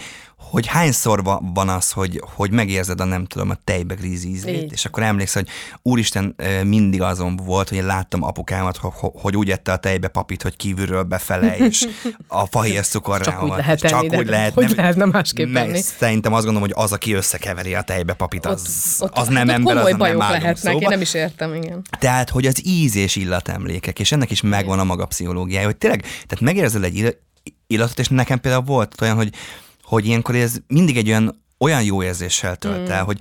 hogy 0.52 0.68
hányszor 0.68 1.24
van 1.54 1.70
az, 1.70 1.92
hogy, 1.92 2.22
hogy 2.36 2.52
megérzed 2.52 3.02
a 3.02 3.04
nem 3.04 3.26
tudom, 3.26 3.50
a 3.50 3.56
tejbe 3.64 3.94
gríz 3.94 4.24
ízlét, 4.24 4.72
és 4.72 4.86
akkor 4.86 5.04
emlékszel, 5.04 5.44
hogy 5.44 5.52
úristen 5.92 6.36
mindig 6.64 7.02
azon 7.02 7.36
volt, 7.36 7.70
hogy 7.70 7.78
én 7.78 7.86
láttam 7.86 8.24
apukámat, 8.24 8.80
hogy 9.00 9.36
úgy 9.36 9.52
ette 9.52 9.72
a 9.72 9.78
tejbe 9.78 10.08
papit, 10.08 10.42
hogy 10.42 10.56
kívülről 10.56 11.04
befele, 11.04 11.58
és 11.58 11.88
a 12.28 12.46
fahéjas 12.46 12.88
cukorra 12.88 13.24
Csak 13.24 13.44
úgy 13.44 13.50
lehet 13.50 13.80
Csak 13.80 14.04
úgy 14.04 14.28
lehet. 14.28 14.54
Hogy 14.54 14.66
nem, 14.66 14.76
lehetne 14.76 15.06
másképp 15.06 15.56
enni. 15.56 15.82
Szerintem 15.82 16.34
azt 16.34 16.46
gondolom, 16.46 16.70
hogy 16.70 16.84
az, 16.84 16.92
aki 16.92 17.14
összekeveri 17.14 17.76
a 17.76 17.82
tejbe 17.82 18.14
papit, 18.14 18.46
az, 18.46 18.98
ott, 19.00 19.10
ott, 19.10 19.18
az 19.18 19.28
nem 19.28 19.48
ott 19.48 19.54
ember, 19.54 19.78
az 19.78 19.96
nem 19.98 20.18
lehetnek, 20.18 20.58
szóba. 20.58 20.80
én 20.80 20.88
nem 20.90 21.02
is 21.02 21.14
értem, 21.14 21.54
igen. 21.54 21.82
Tehát, 22.00 22.30
hogy 22.30 22.46
az 22.46 22.66
íz 22.66 22.96
és 22.96 23.16
illatemlékek, 23.16 24.00
és 24.00 24.12
ennek 24.12 24.32
is 24.32 24.42
megvan 24.42 24.80
a 24.80 24.84
maga 24.84 25.06
pszichológiája, 25.06 25.66
hogy 25.66 25.78
tényleg, 25.78 26.02
tehát 26.02 26.40
megérzel 26.40 26.84
egy 26.84 27.18
illatot, 27.68 28.00
és 28.00 28.08
nekem 28.08 28.40
például 28.40 28.64
volt 28.64 29.02
olyan, 29.02 29.16
hogy, 29.16 29.30
hogy 29.92 30.06
ilyenkor 30.06 30.36
ez 30.36 30.56
mindig 30.68 30.98
egy 30.98 31.08
olyan, 31.08 31.44
olyan 31.58 31.84
jó 31.84 32.04
érzéssel 32.04 32.56
tölt 32.56 32.90
el, 32.90 33.02
mm. 33.02 33.06
hogy 33.06 33.20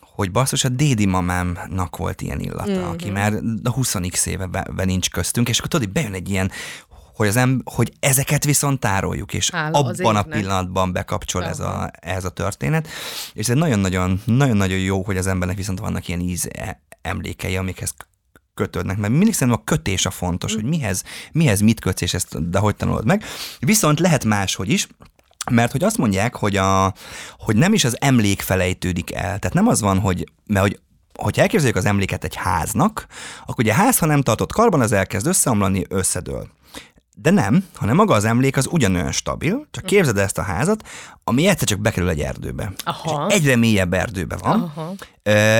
hogy 0.00 0.30
basszus, 0.30 0.64
a 0.64 0.68
dédi 0.68 1.06
mamámnak 1.06 1.96
volt 1.96 2.20
ilyen 2.22 2.40
illata, 2.40 2.70
mm-hmm. 2.70 2.82
aki 2.82 3.10
már 3.10 3.32
a 3.62 3.74
20x 3.74 4.26
éve 4.26 4.46
be, 4.46 4.66
be 4.74 4.84
nincs 4.84 5.10
köztünk, 5.10 5.48
és 5.48 5.58
akkor 5.58 5.70
tudod, 5.70 5.90
bejön 5.90 6.12
egy 6.12 6.30
ilyen, 6.30 6.50
hogy, 7.14 7.28
az 7.28 7.36
em, 7.36 7.62
hogy 7.64 7.92
ezeket 8.00 8.44
viszont 8.44 8.80
tároljuk, 8.80 9.34
és 9.34 9.50
Hála 9.50 9.78
abban 9.78 10.16
a 10.16 10.22
pillanatban 10.22 10.92
bekapcsol 10.92 11.44
ez 11.44 11.60
a, 11.60 11.90
ez 12.00 12.24
a 12.24 12.30
történet, 12.30 12.88
és 13.32 13.48
ez 13.48 13.56
nagyon-nagyon, 13.56 14.22
nagyon-nagyon 14.24 14.78
jó, 14.78 15.02
hogy 15.02 15.16
az 15.16 15.26
embernek 15.26 15.56
viszont 15.56 15.78
vannak 15.78 16.08
ilyen 16.08 16.20
íz 16.20 16.48
emlékei, 17.02 17.56
amikhez 17.56 17.94
kötődnek, 18.54 18.96
mert 18.96 19.12
mindig 19.12 19.34
szerintem 19.34 19.62
a 19.62 19.64
kötés 19.64 20.06
a 20.06 20.10
fontos, 20.10 20.52
mm. 20.52 20.54
hogy 20.54 20.64
mihez, 20.64 21.04
mihez 21.32 21.60
mit 21.60 21.80
kötsz, 21.80 22.00
és 22.00 22.14
ezt 22.14 22.50
de 22.50 22.58
hogy 22.58 22.76
tanulod 22.76 23.04
meg. 23.04 23.24
Viszont 23.58 24.00
lehet 24.00 24.24
máshogy 24.24 24.70
is, 24.70 24.88
mert 25.50 25.72
hogy 25.72 25.84
azt 25.84 25.98
mondják, 25.98 26.36
hogy, 26.36 26.56
a, 26.56 26.94
hogy 27.38 27.56
nem 27.56 27.72
is 27.72 27.84
az 27.84 27.96
emlék 28.00 28.40
felejtődik 28.40 29.14
el. 29.14 29.38
Tehát 29.38 29.54
nem 29.54 29.66
az 29.66 29.80
van, 29.80 29.98
hogy, 29.98 30.32
mert 30.46 30.66
hogy 30.66 30.80
hogyha 31.16 31.42
elképzeljük 31.42 31.76
az 31.76 31.84
emléket 31.84 32.24
egy 32.24 32.34
háznak, 32.34 33.06
akkor 33.42 33.64
ugye 33.64 33.72
a 33.72 33.76
ház, 33.76 33.98
ha 33.98 34.06
nem 34.06 34.22
tartott 34.22 34.52
karban, 34.52 34.80
az 34.80 34.92
elkezd 34.92 35.26
összeomlani, 35.26 35.84
összedől. 35.88 36.48
De 37.22 37.30
nem, 37.30 37.64
hanem 37.74 37.96
maga 37.96 38.14
az 38.14 38.24
emlék 38.24 38.56
az 38.56 38.68
ugyanolyan 38.70 39.12
stabil, 39.12 39.66
csak 39.70 39.84
képzeld 39.84 40.18
ezt 40.18 40.38
a 40.38 40.42
házat, 40.42 40.88
ami 41.24 41.46
egyszer 41.46 41.68
csak 41.68 41.80
bekerül 41.80 42.08
egy 42.08 42.20
erdőbe. 42.20 42.72
Aha. 42.84 43.26
És 43.28 43.34
egyre 43.34 43.56
mélyebb 43.56 43.92
erdőbe 43.92 44.36
van, 44.36 44.72
Aha. 44.74 44.94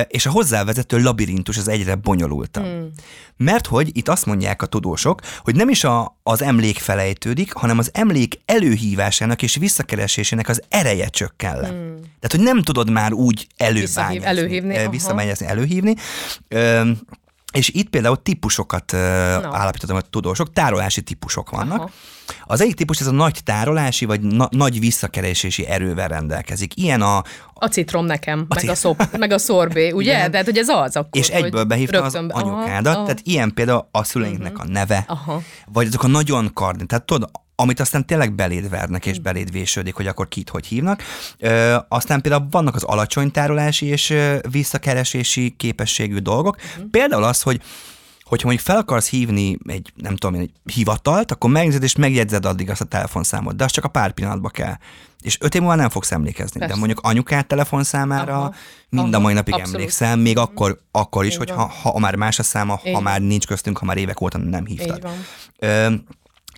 és 0.07 0.25
a 0.25 0.29
hozzávezető 0.29 1.01
labirintus 1.01 1.57
az 1.57 1.67
egyre 1.67 1.95
bonyolultabb. 1.95 2.63
Hmm. 2.63 2.89
Mert 3.37 3.67
hogy 3.67 3.97
itt 3.97 4.07
azt 4.07 4.25
mondják 4.25 4.61
a 4.61 4.65
tudósok, 4.65 5.21
hogy 5.39 5.55
nem 5.55 5.69
is 5.69 5.83
a, 5.83 6.17
az 6.23 6.41
emlék 6.41 6.77
felejtődik, 6.77 7.53
hanem 7.53 7.77
az 7.77 7.89
emlék 7.93 8.39
előhívásának 8.45 9.41
és 9.41 9.55
visszakeresésének 9.55 10.49
az 10.49 10.61
ereje 10.69 11.07
csökken 11.07 11.59
le. 11.59 11.67
Hmm. 11.67 11.95
Tehát, 11.95 12.31
hogy 12.31 12.39
nem 12.43 12.61
tudod 12.61 12.89
már 12.89 13.13
úgy 13.13 13.47
előbányozni, 13.57 14.25
előhívni, 14.25 14.87
visszamegyezni, 14.89 15.45
előhívni. 15.45 15.95
És 17.53 17.69
itt 17.69 17.89
például 17.89 18.21
típusokat 18.21 18.91
no. 18.91 19.53
állapítottam 19.53 19.95
a 19.95 20.01
tudósok, 20.01 20.53
tárolási 20.53 21.01
típusok 21.01 21.49
vannak. 21.49 21.77
Aha. 21.77 21.89
Az 22.45 22.61
egyik 22.61 22.75
típus 22.75 22.99
ez 22.99 23.07
a 23.07 23.11
nagy 23.11 23.39
tárolási, 23.43 24.05
vagy 24.05 24.21
na- 24.21 24.47
nagy 24.51 24.79
visszakeresési 24.79 25.65
erővel 25.65 26.07
rendelkezik. 26.07 26.77
Ilyen 26.77 27.01
a... 27.01 27.23
A 27.53 27.67
citrom 27.67 28.05
nekem, 28.05 28.45
a 28.49 28.55
meg, 28.55 28.69
a 28.69 28.75
szop, 28.75 29.17
meg 29.17 29.31
a 29.31 29.37
szorbé, 29.37 29.91
ugye? 30.01 30.15
Igen. 30.15 30.31
Tehát, 30.31 30.45
hogy 30.45 30.57
ez 30.57 30.69
az 30.69 30.95
akkor. 30.95 31.21
És 31.21 31.27
egyből 31.27 31.63
behívta 31.63 32.03
az 32.03 32.15
anyukádat, 32.15 32.95
aha, 32.95 33.03
tehát 33.03 33.21
ilyen 33.23 33.53
például 33.53 33.87
a 33.91 34.03
szüleinknek 34.03 34.51
uh-huh. 34.51 34.69
a 34.69 34.71
neve, 34.71 35.03
aha. 35.07 35.41
vagy 35.73 35.87
azok 35.87 36.03
a 36.03 36.07
nagyon 36.07 36.53
kardin. 36.53 36.87
Tehát 36.87 37.05
tudod, 37.05 37.29
amit 37.59 37.79
aztán 37.79 38.05
tényleg 38.05 38.33
beléd 38.33 38.69
vernek 38.69 39.05
és 39.05 39.19
beléd 39.19 39.51
vésődik, 39.51 39.95
hogy 39.95 40.07
akkor 40.07 40.27
kit 40.27 40.49
hogy 40.49 40.65
hívnak. 40.65 41.03
Ö, 41.37 41.75
aztán 41.87 42.21
például 42.21 42.47
vannak 42.51 42.75
az 42.75 42.83
alacsony 42.83 43.31
tárolási 43.31 43.85
és 43.85 44.13
visszakeresési 44.51 45.53
képességű 45.57 46.17
dolgok. 46.17 46.55
Uh-huh. 46.55 46.89
Például 46.91 47.23
az, 47.23 47.41
hogy 47.41 47.61
hogyha 48.23 48.47
mondjuk 48.47 48.67
fel 48.67 48.77
akarsz 48.77 49.09
hívni 49.09 49.57
egy, 49.65 49.91
nem 49.95 50.15
tudom 50.15 50.39
egy 50.39 50.51
hivatalt, 50.73 51.31
akkor 51.31 51.49
megnézed 51.49 51.83
és 51.83 51.95
megjegyzed 51.95 52.45
addig 52.45 52.69
azt 52.69 52.81
a 52.81 52.85
telefonszámot, 52.85 53.55
de 53.55 53.63
az 53.63 53.71
csak 53.71 53.83
a 53.83 53.87
pár 53.87 54.11
pillanatba 54.11 54.49
kell. 54.49 54.73
És 55.21 55.37
öt 55.39 55.55
év 55.55 55.61
múlva 55.61 55.75
nem 55.75 55.89
fogsz 55.89 56.11
emlékezni. 56.11 56.59
Persze. 56.59 56.73
De 56.73 56.79
mondjuk 56.79 56.99
anyukát 56.99 57.47
telefonszámára 57.47 58.37
Aha. 58.37 58.53
mind 58.89 59.07
Aha. 59.07 59.15
a 59.15 59.19
mai 59.19 59.33
napig 59.33 59.53
Abszolút. 59.53 59.75
emlékszel, 59.75 60.15
még 60.15 60.37
akkor, 60.37 60.81
akkor 60.91 61.25
is, 61.25 61.37
hogy 61.37 61.49
ha, 61.49 61.71
ha 61.81 61.99
már 61.99 62.15
más 62.15 62.39
a 62.39 62.43
száma, 62.43 62.79
Így 62.83 62.93
ha 62.93 62.99
már 62.99 63.21
nincs 63.21 63.45
köztünk, 63.47 63.77
ha 63.77 63.85
már 63.85 63.97
évek 63.97 64.21
óta 64.21 64.37
nem 64.37 64.65
hívtad. 64.65 65.07
Ö, 65.59 65.93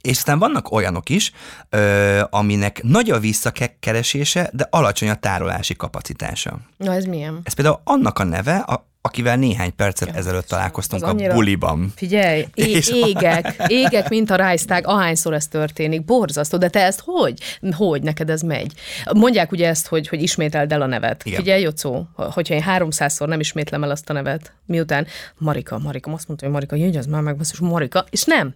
és 0.01 0.17
aztán 0.17 0.39
vannak 0.39 0.71
olyanok 0.71 1.09
is, 1.09 1.31
ö, 1.69 2.21
aminek 2.29 2.83
nagy 2.83 3.09
a 3.09 3.19
visszakeresése, 3.19 4.49
de 4.53 4.67
alacsony 4.69 5.09
a 5.09 5.15
tárolási 5.15 5.75
kapacitása. 5.75 6.59
Na 6.77 6.93
ez 6.93 7.05
milyen? 7.05 7.39
Ez 7.43 7.53
például 7.53 7.81
annak 7.83 8.19
a 8.19 8.23
neve, 8.23 8.55
a, 8.55 8.88
akivel 9.01 9.37
néhány 9.37 9.75
percet 9.75 10.15
ezelőtt 10.15 10.47
találkoztunk 10.47 11.03
a 11.03 11.13
buliban. 11.13 11.93
Figyelj, 11.95 12.39
é- 12.53 12.65
és 12.65 12.89
égek, 12.89 13.63
égek, 13.67 14.09
mint 14.09 14.29
a 14.29 14.35
rájztág, 14.35 14.87
ahányszor 14.87 15.33
ez 15.33 15.47
történik, 15.47 16.05
borzasztó, 16.05 16.57
de 16.57 16.69
te 16.69 16.83
ezt 16.83 17.01
hogy? 17.05 17.39
Hogy 17.71 18.01
neked 18.01 18.29
ez 18.29 18.41
megy? 18.41 18.73
Mondják 19.13 19.51
ugye 19.51 19.67
ezt, 19.67 19.87
hogy, 19.87 20.07
hogy 20.07 20.21
ismételd 20.21 20.71
el 20.71 20.81
a 20.81 20.85
nevet. 20.85 21.25
Igen. 21.25 21.39
Figyelj, 21.39 21.61
Jocó, 21.61 22.07
hogyha 22.15 22.53
én 22.53 22.61
háromszázszor 22.61 23.27
nem 23.27 23.39
ismétlem 23.39 23.83
el 23.83 23.91
azt 23.91 24.09
a 24.09 24.13
nevet, 24.13 24.53
miután 24.65 25.07
Marika, 25.37 25.77
Marika, 25.77 26.11
azt 26.11 26.27
mondta, 26.27 26.45
hogy 26.45 26.53
Marika, 26.53 26.75
jöjj, 26.75 26.97
az 26.97 27.05
már 27.05 27.21
meg, 27.21 27.37
Marika, 27.59 28.05
és 28.09 28.23
nem. 28.23 28.55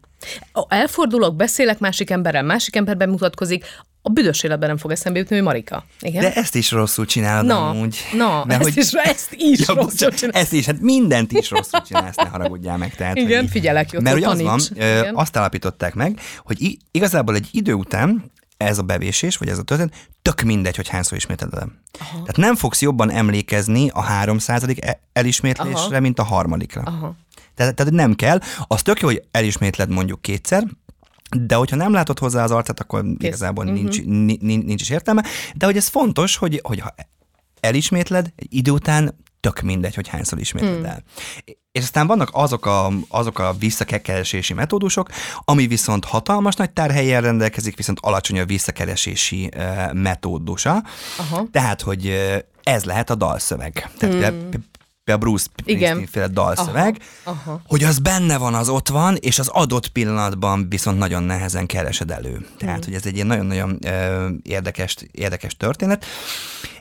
Elfordulok, 0.68 1.36
beszélek 1.36 1.80
másik 1.80 2.10
emberrel, 2.10 2.44
másik 2.44 2.76
emberben 2.76 3.10
mutatkozik, 3.10 3.66
a 4.06 4.10
büdös 4.10 4.44
életben 4.44 4.68
nem 4.68 4.78
fog 4.78 4.92
eszembe 4.92 5.20
jutni, 5.20 5.36
hogy 5.36 5.46
Marika. 5.46 5.86
Igen? 6.00 6.22
De 6.22 6.34
ezt 6.34 6.56
is 6.56 6.72
rosszul 6.72 7.06
csinálod 7.06 7.46
na, 7.46 7.70
amúgy. 7.70 7.98
Na, 8.14 8.46
ezt, 8.48 8.62
hogy... 8.62 8.78
is, 8.78 8.92
ezt 8.92 9.34
is 9.38 9.68
ja, 9.68 9.74
rosszul 9.74 10.12
csinálod. 10.12 10.42
Ezt 10.42 10.54
is, 10.54 10.66
hát 10.66 10.80
mindent 10.80 11.32
is 11.32 11.50
rosszul 11.50 11.82
csinálsz, 11.82 12.16
ne 12.16 12.26
haragudjál 12.26 12.78
meg. 12.78 12.96
Tehát, 12.96 13.18
Igen, 13.18 13.40
hogy... 13.40 13.50
figyelek, 13.50 13.92
jó, 13.92 14.00
Mert 14.00 14.16
ugye 14.16 14.28
az 14.28 14.42
van, 14.42 14.60
Igen. 14.74 15.16
azt 15.16 15.38
állapították 15.38 15.94
meg, 15.94 16.20
hogy 16.46 16.78
igazából 16.92 17.36
egy 17.36 17.48
idő 17.52 17.74
után 17.74 18.32
ez 18.58 18.78
a 18.78 18.82
bevésés, 18.82 19.38
vagy 19.38 19.48
ez 19.48 19.58
a 19.58 19.64
történet, 19.64 19.94
tök 20.22 20.42
mindegy, 20.42 20.76
hogy 20.76 20.88
hányszor 20.88 21.18
ismétled 21.18 21.54
el. 21.54 21.72
Tehát 22.10 22.38
nem 22.38 22.56
fogsz 22.56 22.82
jobban 22.82 23.12
emlékezni 23.12 23.90
a 23.94 24.02
300. 24.02 24.64
e- 24.64 25.00
elismétlésre, 25.14 25.80
Aha. 25.80 26.00
mint 26.00 26.20
a 26.20 26.24
harmadikra. 26.24 26.82
Aha. 26.82 27.16
Tehát, 27.56 27.76
tehát 27.76 27.94
nem 27.94 28.14
kell. 28.14 28.40
Az 28.68 28.82
tök 28.82 29.00
jó, 29.00 29.08
hogy 29.08 29.24
elismétled 29.32 29.90
mondjuk 29.90 30.22
kétszer, 30.22 30.64
de 31.34 31.56
hogyha 31.56 31.76
nem 31.76 31.94
látod 31.94 32.20
hozzá 32.20 32.44
az 32.44 32.52
arcát, 32.52 32.80
akkor 32.80 33.06
igazából 33.18 33.64
nincs, 33.64 34.04
nincs, 34.04 34.40
nincs 34.40 34.82
is 34.82 34.90
értelme. 34.90 35.24
De 35.56 35.66
hogy 35.66 35.78
ez 35.78 35.88
fontos, 35.88 36.36
hogy, 36.36 36.60
hogy 36.64 36.80
ha 36.80 36.96
elismétled, 37.60 38.34
egy 38.36 38.48
idő 38.50 38.72
után 38.72 39.16
tök 39.40 39.62
mindegy, 39.62 39.96
hogy 39.96 40.08
hányszor 40.08 40.40
ismétled 40.40 40.86
el. 40.86 41.04
És 41.72 41.82
aztán 41.82 42.08
vannak 42.08 42.30
azok 42.32 42.66
a, 42.66 42.92
azok 43.08 43.40
a 43.40 43.54
visszakeresési 43.60 44.54
metódusok, 44.54 45.10
ami 45.46 45.68
viszont 45.68 46.06
hatalmas 46.06 46.56
nagy 46.56 46.72
tárhelyen 46.72 47.22
rendelkezik, 47.22 47.78
viszont 47.78 48.00
alacsony 48.02 48.40
a 48.40 48.46
visszakeresési 48.46 49.50
uh, 49.56 49.94
metódusa. 49.94 50.84
Aha. 51.18 51.48
Tehát, 51.52 51.82
hogy 51.82 52.06
uh, 52.06 52.38
ez 52.64 52.84
lehet 52.84 53.10
a 53.10 53.16
dalszöveg. 53.16 53.90
Tehát 53.98 54.34
hmm. 54.34 54.50
Például 55.04 55.30
Bruce 55.30 55.46
Igen. 55.66 55.90
Springsteen 55.96 56.08
féle 56.12 56.28
dalszöveg, 56.28 56.98
Aha, 57.24 57.40
aha. 57.46 57.62
hogy 57.68 57.84
az 57.84 58.00
benne 58.00 58.38
van, 58.38 58.54
az 58.54 58.70
ott 58.70 58.88
van, 58.90 59.16
és 59.16 59.40
az 59.40 59.48
adott 59.48 59.88
pillanatban 59.88 60.70
viszont 60.70 60.98
nagyon 60.98 61.24
nehezen 61.24 61.66
keresed 61.66 62.12
elő. 62.12 62.46
Tehát, 62.58 62.76
Hmm. 62.76 62.84
hogy 62.86 62.94
ez 62.94 63.06
egy 63.06 63.16
ilyen 63.16 63.28
nagyon-nagyon 63.28 63.78
ö, 63.86 64.28
érdekes, 64.44 64.96
érdekes 65.12 65.58
történet. 65.58 66.06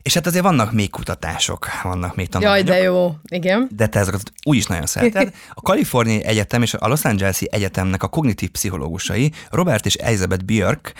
És 0.02 0.14
hát 0.14 0.26
azért 0.26 0.44
vannak 0.44 0.72
még 0.72 0.90
kutatások, 0.90 1.66
vannak 1.82 2.16
még 2.16 2.28
Jaj, 2.30 2.42
tanulmányok. 2.42 2.66
de 2.66 2.82
jó. 2.82 3.14
Igen. 3.28 3.68
De 3.76 3.86
te 3.86 3.98
ezeket 3.98 4.32
úgy 4.44 4.56
is 4.56 4.66
nagyon 4.66 4.86
szereted. 4.86 5.34
A 5.54 5.62
Kaliforniai 5.62 6.24
Egyetem 6.24 6.62
és 6.62 6.74
a 6.74 6.88
Los 6.88 7.04
Angeles-i 7.04 7.48
Egyetemnek 7.50 8.02
a 8.02 8.08
kognitív 8.08 8.50
pszichológusai 8.50 9.32
Robert 9.50 9.86
és 9.86 9.94
Elizabeth 9.94 10.44
Björk 10.44 10.92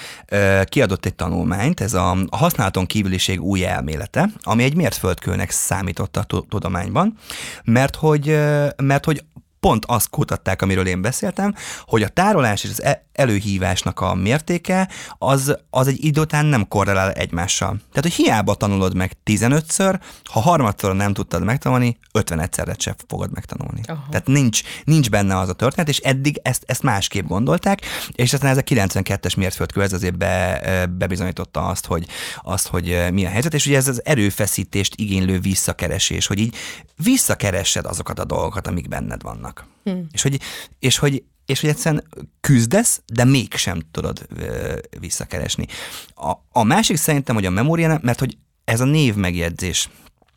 kiadott 0.65 1.07
egy 1.07 1.15
tanulmányt, 1.15 1.81
ez 1.81 1.95
a, 1.95 2.17
használaton 2.31 2.87
kívüliség 2.87 3.41
új 3.41 3.65
elmélete, 3.65 4.29
ami 4.43 4.63
egy 4.63 4.77
mértföldkőnek 4.77 5.51
számított 5.51 6.17
a 6.17 6.23
tu- 6.23 6.49
tudományban, 6.49 7.17
mert 7.65 7.97
hogy, 7.97 8.39
mert 8.77 9.05
hogy 9.05 9.25
pont 9.63 9.85
azt 9.85 10.11
kutatták, 10.11 10.63
amiről 10.63 10.87
én 10.87 11.03
beszéltem, 11.03 11.55
hogy 11.85 12.03
a 12.03 12.09
tárolás 12.09 12.65
és 12.65 12.71
az 12.71 12.83
e- 12.83 13.07
előhívásnak 13.13 14.01
a 14.01 14.15
mértéke 14.15 14.89
az, 15.19 15.57
az 15.71 15.87
egy 15.87 16.05
idő 16.05 16.21
után 16.21 16.47
nem 16.47 16.69
korrelál 16.69 17.13
egymással. 17.13 17.69
Tehát, 17.69 18.03
hogy 18.03 18.13
hiába 18.13 18.55
tanulod 18.55 18.95
meg 18.95 19.13
15-ször, 19.25 20.01
ha 20.25 20.41
harmadszor 20.41 20.95
nem 20.95 21.13
tudtad 21.13 21.45
megtanulni, 21.45 21.99
51-szerre 22.13 22.79
sem 22.79 22.95
fogod 23.09 23.31
megtanulni. 23.33 23.81
Aha. 23.87 24.07
Tehát 24.11 24.27
nincs, 24.27 24.63
nincs 24.85 25.11
benne 25.11 25.39
az 25.39 25.49
a 25.49 25.53
történet, 25.53 25.89
és 25.89 25.99
eddig 25.99 26.41
ezt, 26.43 26.63
ezt 26.67 26.83
másképp 26.83 27.27
gondolták, 27.27 27.81
és 28.13 28.33
aztán 28.33 28.51
ez 28.51 28.57
a 28.57 28.63
92-es 28.63 29.37
mértföldkő 29.37 29.83
ez 29.83 29.93
azért 29.93 30.19
be, 30.19 30.87
bebizonyította 30.99 31.67
azt, 31.67 31.87
hogy, 31.87 32.07
azt, 32.43 32.67
hogy 32.67 33.07
mi 33.13 33.25
a 33.25 33.29
helyzet, 33.29 33.55
és 33.55 33.67
ugye 33.67 33.77
ez 33.77 33.89
az 33.89 34.05
erőfeszítést 34.05 34.95
igénylő 34.97 35.39
visszakeresés, 35.39 36.27
hogy 36.27 36.39
így 36.39 36.57
visszakeressed 37.03 37.85
azokat 37.85 38.19
a 38.19 38.25
dolgokat, 38.25 38.67
amik 38.67 38.89
benned 38.89 39.23
vannak. 39.23 39.52
Hmm. 39.85 40.07
És, 40.13 40.23
hogy, 40.23 40.41
és, 40.79 40.99
hogy, 40.99 41.25
és 41.47 41.61
hogy 41.61 41.71
egyszerűen 41.71 42.05
küzdesz, 42.41 43.03
de 43.07 43.25
mégsem 43.25 43.81
tudod 43.91 44.27
ö, 44.37 44.77
visszakeresni. 45.01 45.67
A, 46.15 46.33
a 46.51 46.63
másik 46.63 46.97
szerintem, 46.97 47.35
hogy 47.35 47.47
a 47.47 47.51
memória, 47.51 47.99
mert 48.03 48.19
hogy 48.19 48.37
ez 48.65 48.81
a 48.81 48.85
név 48.85 49.15
megjegyzés, 49.15 49.89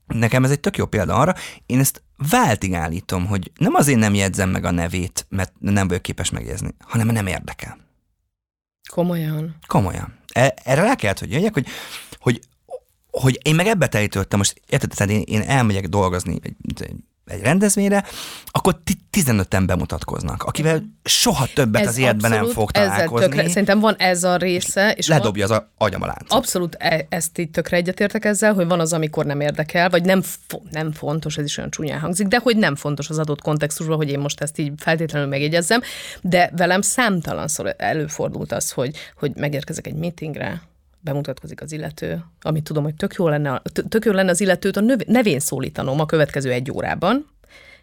Nekem 0.08 0.43
ez 0.43 0.51
egy 0.51 0.60
tök 0.60 0.77
jó 0.77 0.86
példa 0.86 1.15
arra, 1.15 1.36
én 1.65 1.79
ezt 1.79 2.03
váltig 2.29 2.73
állítom, 2.73 3.25
hogy 3.25 3.51
nem 3.58 3.73
azért 3.73 3.99
nem 3.99 4.13
jegyzem 4.13 4.49
meg 4.49 4.65
a 4.65 4.71
nevét, 4.71 5.25
mert 5.29 5.53
nem 5.60 5.88
vagyok 5.88 6.01
képes 6.03 6.29
megjegyezni, 6.29 6.69
hanem 6.79 7.08
nem 7.08 7.27
érdekel. 7.27 7.77
Komolyan. 8.89 9.55
Komolyan. 9.67 10.17
E- 10.34 10.53
Erre 10.63 10.81
rá 10.81 10.95
kellett, 10.95 11.19
hogy 11.19 11.31
jöjjek, 11.31 11.53
hogy, 11.53 11.67
hogy, 12.19 12.39
hogy 13.12 13.39
én 13.43 13.55
meg 13.55 13.67
ebbe 13.67 13.88
telítődtem, 13.88 14.38
most 14.38 14.62
érted, 14.67 14.91
tehát 14.95 15.13
én, 15.13 15.21
én 15.21 15.41
elmegyek 15.41 15.88
dolgozni 15.88 16.39
egy, 16.41 16.55
egy- 16.77 16.95
egy 17.25 17.41
rendezvényre, 17.41 18.03
akkor 18.45 18.79
ti- 18.83 18.99
15-en 19.11 19.63
bemutatkoznak, 19.65 20.43
akivel 20.43 20.83
soha 21.03 21.47
többet 21.53 21.85
az 21.85 21.97
életben 21.97 22.31
nem 22.31 22.45
fog 22.45 22.71
találkozni. 22.71 23.27
Tökre, 23.27 23.47
szerintem 23.47 23.79
van 23.79 23.95
ez 23.95 24.23
a 24.23 24.35
része, 24.35 24.91
és 24.91 25.07
van, 25.07 25.17
Ledobja 25.17 25.43
az 25.43 25.51
a 25.51 25.71
agyam 25.77 26.01
a 26.01 26.05
láncot. 26.05 26.31
Abszolút 26.31 26.75
e- 26.79 27.05
ezt 27.09 27.38
így 27.38 27.51
tökre 27.51 27.77
egyetértek 27.77 28.25
ezzel, 28.25 28.53
hogy 28.53 28.67
van 28.67 28.79
az, 28.79 28.93
amikor 28.93 29.25
nem 29.25 29.41
érdekel, 29.41 29.89
vagy 29.89 30.03
nem, 30.03 30.21
fo- 30.21 30.71
nem 30.71 30.91
fontos, 30.91 31.38
ez 31.38 31.45
is 31.45 31.57
olyan 31.57 31.69
csúnyán 31.69 31.99
hangzik, 31.99 32.27
de 32.27 32.39
hogy 32.43 32.57
nem 32.57 32.75
fontos 32.75 33.09
az 33.09 33.19
adott 33.19 33.41
kontextusban, 33.41 33.95
hogy 33.97 34.09
én 34.09 34.19
most 34.19 34.41
ezt 34.41 34.57
így 34.57 34.73
feltétlenül 34.77 35.27
megjegyezzem, 35.27 35.81
de 36.21 36.51
velem 36.55 36.81
számtalanszor 36.81 37.75
előfordult 37.77 38.51
az, 38.51 38.71
hogy, 38.71 38.95
hogy 39.17 39.31
megérkezek 39.35 39.88
egy 39.88 39.95
meetingre, 39.95 40.61
bemutatkozik 41.05 41.61
az 41.61 41.71
illető, 41.71 42.25
amit 42.41 42.63
tudom, 42.63 42.83
hogy 42.83 42.95
tök 42.95 43.13
jó 43.13 43.27
lenne, 43.27 43.61
tök 43.89 44.05
jó 44.05 44.11
lenne 44.11 44.29
az 44.29 44.41
illetőt 44.41 44.77
a 44.77 44.95
nevén 45.05 45.39
szólítanom 45.39 45.99
a 45.99 46.05
következő 46.05 46.51
egy 46.51 46.71
órában, 46.71 47.25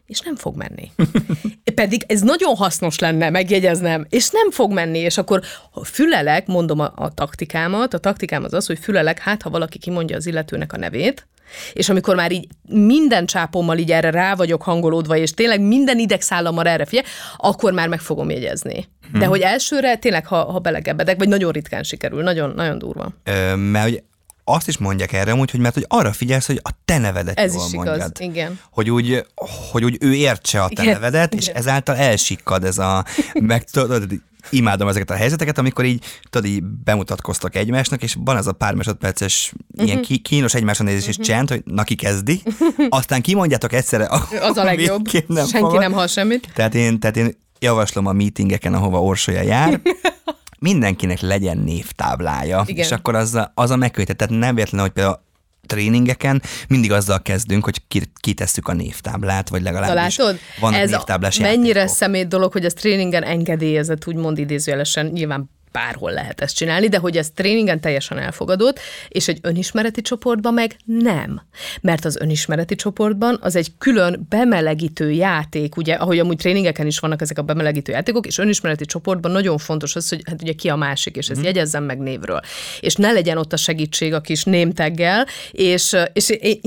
és 0.06 0.20
nem 0.20 0.37
fog 0.37 0.56
menni. 0.56 0.90
Pedig 1.74 2.04
ez 2.06 2.20
nagyon 2.20 2.56
hasznos 2.56 2.98
lenne, 2.98 3.30
megjegyeznem, 3.30 4.06
és 4.08 4.30
nem 4.30 4.50
fog 4.50 4.72
menni, 4.72 4.98
és 4.98 5.18
akkor 5.18 5.42
ha 5.70 5.85
fülelek, 5.85 6.46
mondom 6.46 6.80
a, 6.80 6.92
a 6.96 7.14
taktikámat, 7.14 7.94
a 7.94 7.98
taktikám 7.98 8.44
az 8.44 8.52
az, 8.52 8.66
hogy 8.66 8.78
fülelek, 8.78 9.18
hát 9.18 9.42
ha 9.42 9.50
valaki 9.50 9.78
kimondja 9.78 10.16
az 10.16 10.26
illetőnek 10.26 10.72
a 10.72 10.76
nevét, 10.76 11.26
és 11.72 11.88
amikor 11.88 12.14
már 12.14 12.32
így 12.32 12.46
minden 12.68 13.26
csápommal 13.26 13.78
így 13.78 13.90
erre 13.90 14.10
rá 14.10 14.34
vagyok 14.34 14.62
hangolódva, 14.62 15.16
és 15.16 15.30
tényleg 15.30 15.60
minden 15.60 15.98
idegszállammal 15.98 16.66
erre 16.66 16.84
figyel, 16.84 17.04
akkor 17.36 17.72
már 17.72 17.88
meg 17.88 18.00
fogom 18.00 18.30
jegyezni. 18.30 18.88
De 19.18 19.26
hogy 19.26 19.40
elsőre 19.40 19.96
tényleg, 19.96 20.26
ha, 20.26 20.44
ha 20.52 20.58
belegebedek, 20.58 21.18
vagy 21.18 21.28
nagyon 21.28 21.52
ritkán 21.52 21.82
sikerül, 21.82 22.22
nagyon, 22.22 22.52
nagyon 22.56 22.78
durva. 22.78 23.12
Ö, 23.24 23.54
mert 23.56 23.84
hogy 23.84 24.02
azt 24.44 24.68
is 24.68 24.78
mondják 24.78 25.12
erre 25.12 25.34
úgy, 25.34 25.50
hogy 25.50 25.60
mert 25.60 25.74
hogy 25.74 25.84
arra 25.88 26.12
figyelsz, 26.12 26.46
hogy 26.46 26.60
a 26.62 26.70
te 26.84 26.98
nevedet 26.98 27.38
Ez 27.38 27.54
jól 27.54 27.64
is 27.66 27.72
igaz, 27.72 27.86
mondjad. 27.86 28.12
igen. 28.18 28.60
Hogy 28.70 28.90
úgy, 28.90 29.26
hogy 29.70 29.84
úgy 29.84 29.96
ő 30.00 30.14
értse 30.14 30.62
a 30.62 30.68
te 30.68 30.82
Igen, 30.82 30.94
nevedet, 30.94 31.34
és 31.34 31.42
igen. 31.42 31.56
ezáltal 31.56 31.96
elsikkad 31.96 32.64
ez 32.64 32.78
a, 32.78 33.04
meg 33.34 33.64
tudod, 33.64 34.04
imádom 34.50 34.88
ezeket 34.88 35.11
a 35.11 35.14
helyzeteket, 35.14 35.59
amikor 35.59 35.85
így, 35.85 36.05
tudod, 36.31 36.50
így 36.50 36.62
bemutatkoztak 36.64 37.57
egymásnak, 37.57 38.02
és 38.02 38.16
van 38.24 38.37
az 38.37 38.46
a 38.46 38.52
pár 38.52 38.74
másodperces 38.74 39.52
Mhm. 39.76 39.87
ilyen 39.87 40.02
ki, 40.02 40.18
kínos 40.18 40.55
egymásra 40.55 40.85
nézés 40.85 41.07
és 41.09 41.16
csend, 41.16 41.48
hogy 41.48 41.62
na 41.64 41.83
ki 41.83 41.94
kezdi, 41.94 42.42
aztán 42.88 43.22
kimondjátok 43.22 43.72
egyszerre, 43.72 44.09
Az 44.40 44.57
a 44.57 44.64
legjobb. 44.64 45.05
nem 45.26 45.46
Senki 45.46 45.57
fogod. 45.66 45.78
nem 45.81 45.92
hall 45.92 46.07
semmit. 46.07 46.48
Tehát 46.55 46.74
én, 46.74 46.98
tehát 47.00 47.16
én 47.16 47.37
javaslom 47.59 48.07
a 48.07 48.12
meetingeken, 48.12 48.74
ahova 48.74 49.02
Orsolya 49.02 49.42
jár, 49.42 49.81
mindenkinek 50.59 51.20
legyen 51.20 51.59
névtáblája, 51.59 52.62
Igen. 52.66 52.85
és 52.85 52.90
akkor 52.92 53.14
az 53.14 53.35
a, 53.35 53.52
az 53.55 53.70
a 53.70 53.76
megkötött. 53.76 54.16
Tehát 54.16 54.35
nem 54.38 54.55
véletlen, 54.55 54.81
hogy 54.81 54.90
például 54.90 55.20
tréningeken 55.66 56.42
mindig 56.68 56.92
azzal 56.92 57.22
kezdünk, 57.22 57.64
hogy 57.64 57.87
ki, 57.88 58.03
kitesszük 58.20 58.68
a 58.68 58.72
névtáblát, 58.72 59.48
vagy 59.48 59.62
legalábbis 59.62 60.16
látod? 60.16 60.38
vannak 60.61 60.81
Ez 60.81 60.90
névtáblás 60.90 61.38
a, 61.38 61.42
mennyire 61.42 61.79
játékok. 61.79 61.96
szemét 61.96 62.29
dolog, 62.29 62.53
hogy 62.53 62.64
ez 62.64 62.72
tréningen 62.72 63.22
engedélyezett, 63.22 64.07
úgymond 64.07 64.38
idézőjelesen, 64.38 65.07
nyilván 65.07 65.51
bárhol 65.72 66.12
lehet 66.12 66.40
ezt 66.40 66.56
csinálni, 66.56 66.88
de 66.88 66.98
hogy 66.98 67.16
ez 67.16 67.30
tréningen 67.35 67.80
teljesen 67.80 68.18
elfogadott, 68.18 68.80
és 69.08 69.28
egy 69.28 69.38
önismereti 69.42 70.02
csoportban 70.02 70.54
meg 70.54 70.76
nem. 70.85 71.42
Mert 71.80 72.04
az 72.04 72.16
önismereti 72.20 72.74
csoportban 72.74 73.38
az 73.40 73.56
egy 73.56 73.72
külön 73.78 74.26
bemelegítő 74.28 75.11
játék, 75.11 75.76
ugye, 75.76 75.94
ahogy 75.94 76.18
amúgy 76.18 76.37
tréningeken 76.37 76.87
is 76.87 76.98
vannak 76.98 77.20
ezek 77.20 77.38
a 77.38 77.42
bemelegítő 77.42 77.92
játékok, 77.92 78.26
és 78.26 78.38
önismereti 78.38 78.85
csoportban 78.85 79.30
nagyon 79.30 79.58
fontos 79.58 79.96
az, 79.96 80.08
hogy 80.08 80.22
hát 80.24 80.42
ugye 80.42 80.52
ki 80.52 80.68
a 80.68 80.76
másik, 80.76 81.16
és 81.16 81.28
ezt 81.28 81.40
mm. 81.40 81.44
jegyezzem 81.44 81.85
meg 81.85 81.98
névről. 81.98 82.40
És 82.80 82.94
ne 82.94 83.12
legyen 83.12 83.38
ott 83.38 83.52
a 83.52 83.56
segítség 83.56 84.14
a 84.14 84.20
kis 84.20 84.44
némteggel, 84.44 85.26
és, 85.50 85.96
és 86.12 86.28
én, 86.30 86.61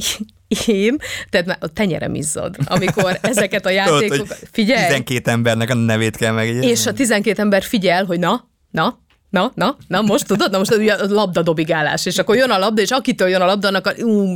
én, 0.66 0.98
tehát 1.30 1.46
már 1.46 1.58
a 1.60 1.68
tenyerem 1.68 2.16
izzad, 2.16 2.56
amikor 2.66 3.20
ezeket 3.22 3.66
a 3.66 3.70
játékokat... 3.70 4.40
Figyelj! 4.52 4.88
12 4.88 5.32
embernek 5.32 5.70
a 5.70 5.74
nevét 5.74 6.16
kell 6.16 6.34
megjegyezni. 6.34 6.70
És 6.70 6.86
a 6.86 6.94
12 6.94 7.42
ember 7.42 7.64
figyel, 7.64 8.06
hogy 8.06 8.20
na, 8.20 8.48
na, 8.76 8.98
na, 9.36 9.52
na, 9.56 9.78
na, 9.88 10.02
most 10.02 10.28
tudod, 10.28 10.52
na 10.52 10.58
most 10.58 10.72
a 10.72 11.06
labdadobigálás, 11.08 12.06
és 12.06 12.18
akkor 12.18 12.36
jön 12.36 12.50
a 12.50 12.58
labda, 12.58 12.82
és 12.82 12.90
akitől 12.92 13.28
jön 13.28 13.42
a 13.42 13.46
labda, 13.46 13.68
annak 13.68 13.88
a, 13.88 13.94
ú, 14.04 14.34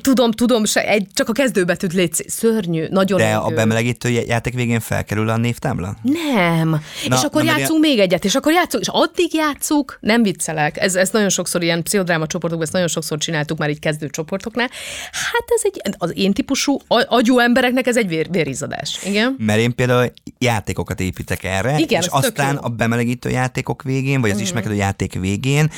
tudom, 0.00 0.30
tudom, 0.30 0.64
se, 0.64 0.80
egy, 0.88 1.06
csak 1.14 1.28
a 1.28 1.32
kezdőbetűt 1.32 1.92
légy 1.92 2.24
szörnyű, 2.28 2.86
nagyon 2.90 3.18
De 3.18 3.34
a 3.34 3.44
égő. 3.46 3.54
bemelegítő 3.54 4.08
játék 4.08 4.54
végén 4.54 4.80
felkerül 4.80 5.28
a 5.28 5.36
névtábla? 5.36 5.96
Nem. 6.02 6.68
Na, 7.08 7.16
és 7.16 7.22
akkor 7.22 7.42
na, 7.42 7.46
mert 7.46 7.58
játszunk 7.58 7.80
még 7.80 7.98
egyet, 7.98 8.24
és 8.24 8.34
akkor 8.34 8.52
játszunk, 8.52 8.82
és 8.82 8.88
addig 8.92 9.34
játszuk, 9.34 9.98
nem 10.00 10.22
viccelek. 10.22 10.78
Ez, 10.80 10.94
ez 10.94 11.10
nagyon 11.10 11.28
sokszor 11.28 11.62
ilyen 11.62 11.82
pszichodráma 11.82 12.26
csoportokban, 12.26 12.62
ezt 12.66 12.72
nagyon 12.72 12.88
sokszor 12.88 13.18
csináltuk 13.18 13.58
már 13.58 13.70
így 13.70 13.78
kezdő 13.78 14.08
csoportoknál. 14.08 14.68
Hát 15.12 15.44
ez 15.56 15.60
egy, 15.64 15.80
az 15.98 16.12
én 16.14 16.32
típusú 16.32 16.78
a- 16.88 17.06
agyú 17.08 17.38
embereknek 17.38 17.86
ez 17.86 17.96
egy 17.96 18.08
vér, 18.08 18.30
vérizadás. 18.30 18.98
Igen? 19.04 19.34
Mert 19.38 19.58
én 19.60 19.74
például 19.74 20.12
játékokat 20.38 21.00
építek 21.00 21.44
erre, 21.44 21.78
Igen, 21.78 22.00
és 22.00 22.06
aztán 22.10 22.56
a 22.56 22.68
bemelegítő 22.68 23.30
játékok 23.30 23.82
végén, 23.82 24.20
vagy 24.20 24.33
az 24.34 24.40
ismerkedő 24.40 24.74
játék 24.74 25.12
végén, 25.12 25.70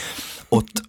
ott, 0.48 0.82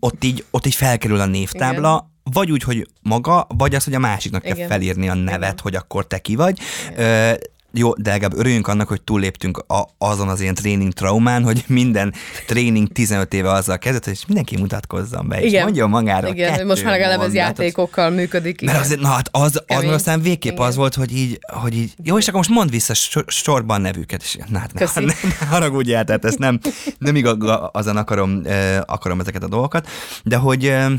ott, 0.00 0.24
így, 0.24 0.44
ott 0.50 0.66
így 0.66 0.74
felkerül 0.74 1.20
a 1.20 1.26
névtábla, 1.26 2.10
vagy 2.22 2.50
úgy, 2.50 2.62
hogy 2.62 2.88
maga, 3.02 3.46
vagy 3.48 3.74
az, 3.74 3.84
hogy 3.84 3.94
a 3.94 3.98
másiknak 3.98 4.42
kell 4.42 4.56
Igen. 4.56 4.68
felírni 4.68 5.08
a 5.08 5.14
nevet, 5.14 5.60
hogy 5.60 5.74
akkor 5.74 6.06
te 6.06 6.18
ki 6.18 6.36
vagy. 6.36 6.58
Ö, 6.96 7.32
jó, 7.76 7.92
de 7.94 8.10
legalább 8.10 8.38
örüljünk 8.38 8.66
annak, 8.66 8.88
hogy 8.88 9.02
túlléptünk 9.02 9.58
a, 9.58 9.88
azon 9.98 10.28
az 10.28 10.40
ilyen 10.40 10.54
tréning 10.54 10.92
traumán, 10.92 11.42
hogy 11.42 11.64
minden 11.66 12.14
tréning 12.46 12.88
15 12.88 13.34
éve 13.34 13.50
azzal 13.50 13.78
kezdett, 13.78 14.06
és 14.06 14.26
mindenki 14.26 14.56
mutatkozzon 14.56 15.28
be, 15.28 15.40
és 15.40 15.48
Igen. 15.50 15.62
mondjon 15.62 15.90
magára 15.90 16.28
Igen, 16.28 16.50
kettő 16.50 16.66
most 16.66 16.84
már 16.84 16.92
legalább 16.92 17.20
ez 17.20 17.34
játékokkal 17.34 18.10
működik. 18.10 18.60
Mert 18.60 18.72
igen. 18.72 18.84
azért, 18.84 19.00
na 19.00 19.08
hát 19.08 19.28
az, 19.32 19.42
az 19.42 19.62
Kemény. 19.66 19.90
aztán 19.90 20.20
végképp 20.20 20.52
Igen. 20.52 20.66
az 20.66 20.76
volt, 20.76 20.94
hogy 20.94 21.16
így, 21.16 21.38
hogy 21.42 21.76
így, 21.76 21.94
jó, 22.02 22.18
és 22.18 22.24
akkor 22.24 22.38
most 22.38 22.50
mondd 22.50 22.70
vissza 22.70 22.94
sor, 22.94 23.24
sorban 23.26 23.80
nevüket, 23.80 24.22
és 24.22 24.38
na 24.48 24.58
hát 24.58 24.72
ne, 24.72 24.86
ne, 25.00 25.12
ne 25.40 25.46
haragudjál, 25.46 26.04
tehát 26.04 26.24
ezt 26.24 26.38
nem, 26.38 26.58
nem 26.98 27.16
igaz, 27.16 27.36
azon 27.72 27.96
akarom, 27.96 28.40
eh, 28.44 28.80
akarom 28.86 29.20
ezeket 29.20 29.42
a 29.42 29.48
dolgokat, 29.48 29.88
de 30.24 30.36
hogy, 30.36 30.66
eh, 30.66 30.90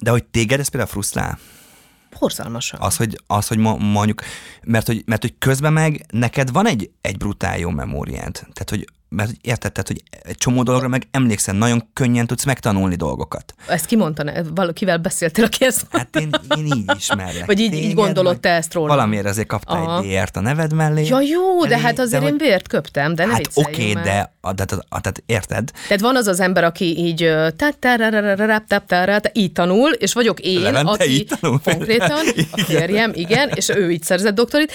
de 0.00 0.10
hogy 0.10 0.24
téged 0.24 0.60
ez 0.60 0.68
például 0.68 0.90
frusztrál? 0.90 1.38
Borzalmasan. 2.18 2.80
Az, 2.80 2.96
hogy, 2.96 3.22
az, 3.26 3.48
hogy 3.48 3.58
mo- 3.58 3.78
mondjuk, 3.78 4.22
mert 4.62 4.86
hogy, 4.86 5.02
mert 5.06 5.22
hogy 5.22 5.34
közben 5.38 5.72
meg 5.72 6.06
neked 6.10 6.50
van 6.50 6.66
egy, 6.66 6.90
egy 7.00 7.16
brutál 7.16 7.58
jó 7.58 7.70
memóriád. 7.70 8.32
Tehát, 8.32 8.70
hogy 8.70 8.84
mert 9.12 9.30
érted, 9.40 9.72
tehát, 9.72 9.88
hogy 9.88 10.02
egy 10.22 10.36
csomó 10.36 10.62
dologra 10.62 10.88
meg 10.88 11.06
emlékszel, 11.10 11.54
nagyon 11.54 11.88
könnyen 11.92 12.26
tudsz 12.26 12.44
megtanulni 12.44 12.94
dolgokat. 12.94 13.54
Ezt 13.68 13.86
kimondta, 13.86 14.24
valakivel 14.54 14.98
beszéltél, 14.98 15.44
aki 15.44 15.64
ezt 15.64 15.86
Hát 15.90 16.16
én, 16.16 16.30
én 16.56 16.66
így 16.66 16.92
ismerlek. 16.96 17.46
Vagy 17.46 17.60
így- 17.60 17.74
így 17.74 17.94
gondolod 17.94 18.40
te 18.40 18.48
ezt 18.50 18.72
rólam. 18.74 18.88
Valamiért 18.88 19.26
azért 19.26 19.48
kaptál 19.48 19.82
Aha. 19.82 19.96
egy 19.96 20.02
díjért 20.02 20.36
a 20.36 20.40
neved 20.40 20.72
mellé. 20.72 21.04
Ja 21.06 21.20
jó, 21.20 21.64
de 21.66 21.72
Elég, 21.74 21.84
hát 21.86 21.98
azért 21.98 22.22
én 22.22 22.28
hogy- 22.30 22.38
vért 22.40 22.68
köptem, 22.68 23.14
de 23.14 23.24
ne 23.24 23.32
Hát 23.32 23.48
oké, 23.54 23.92
már. 23.92 24.04
de 24.04 24.32
de, 24.42 24.52
de, 24.52 24.64
de, 24.64 24.76
tehát 24.88 25.22
érted? 25.26 25.70
Tehát 25.86 26.00
van 26.00 26.16
az 26.16 26.26
az 26.26 26.40
ember, 26.40 26.64
aki 26.64 26.98
így 26.98 27.34
így 29.32 29.52
tanul, 29.52 29.90
és 29.90 30.12
vagyok 30.12 30.40
én, 30.40 30.60
Levente 30.60 30.90
aki 30.90 31.26
konkrétan, 31.64 32.10
a 32.52 32.58
férjem, 32.60 33.10
igen, 33.14 33.50
és 33.54 33.68
ő 33.68 33.90
így 33.90 34.02
szerzett 34.02 34.34
doktorit. 34.34 34.72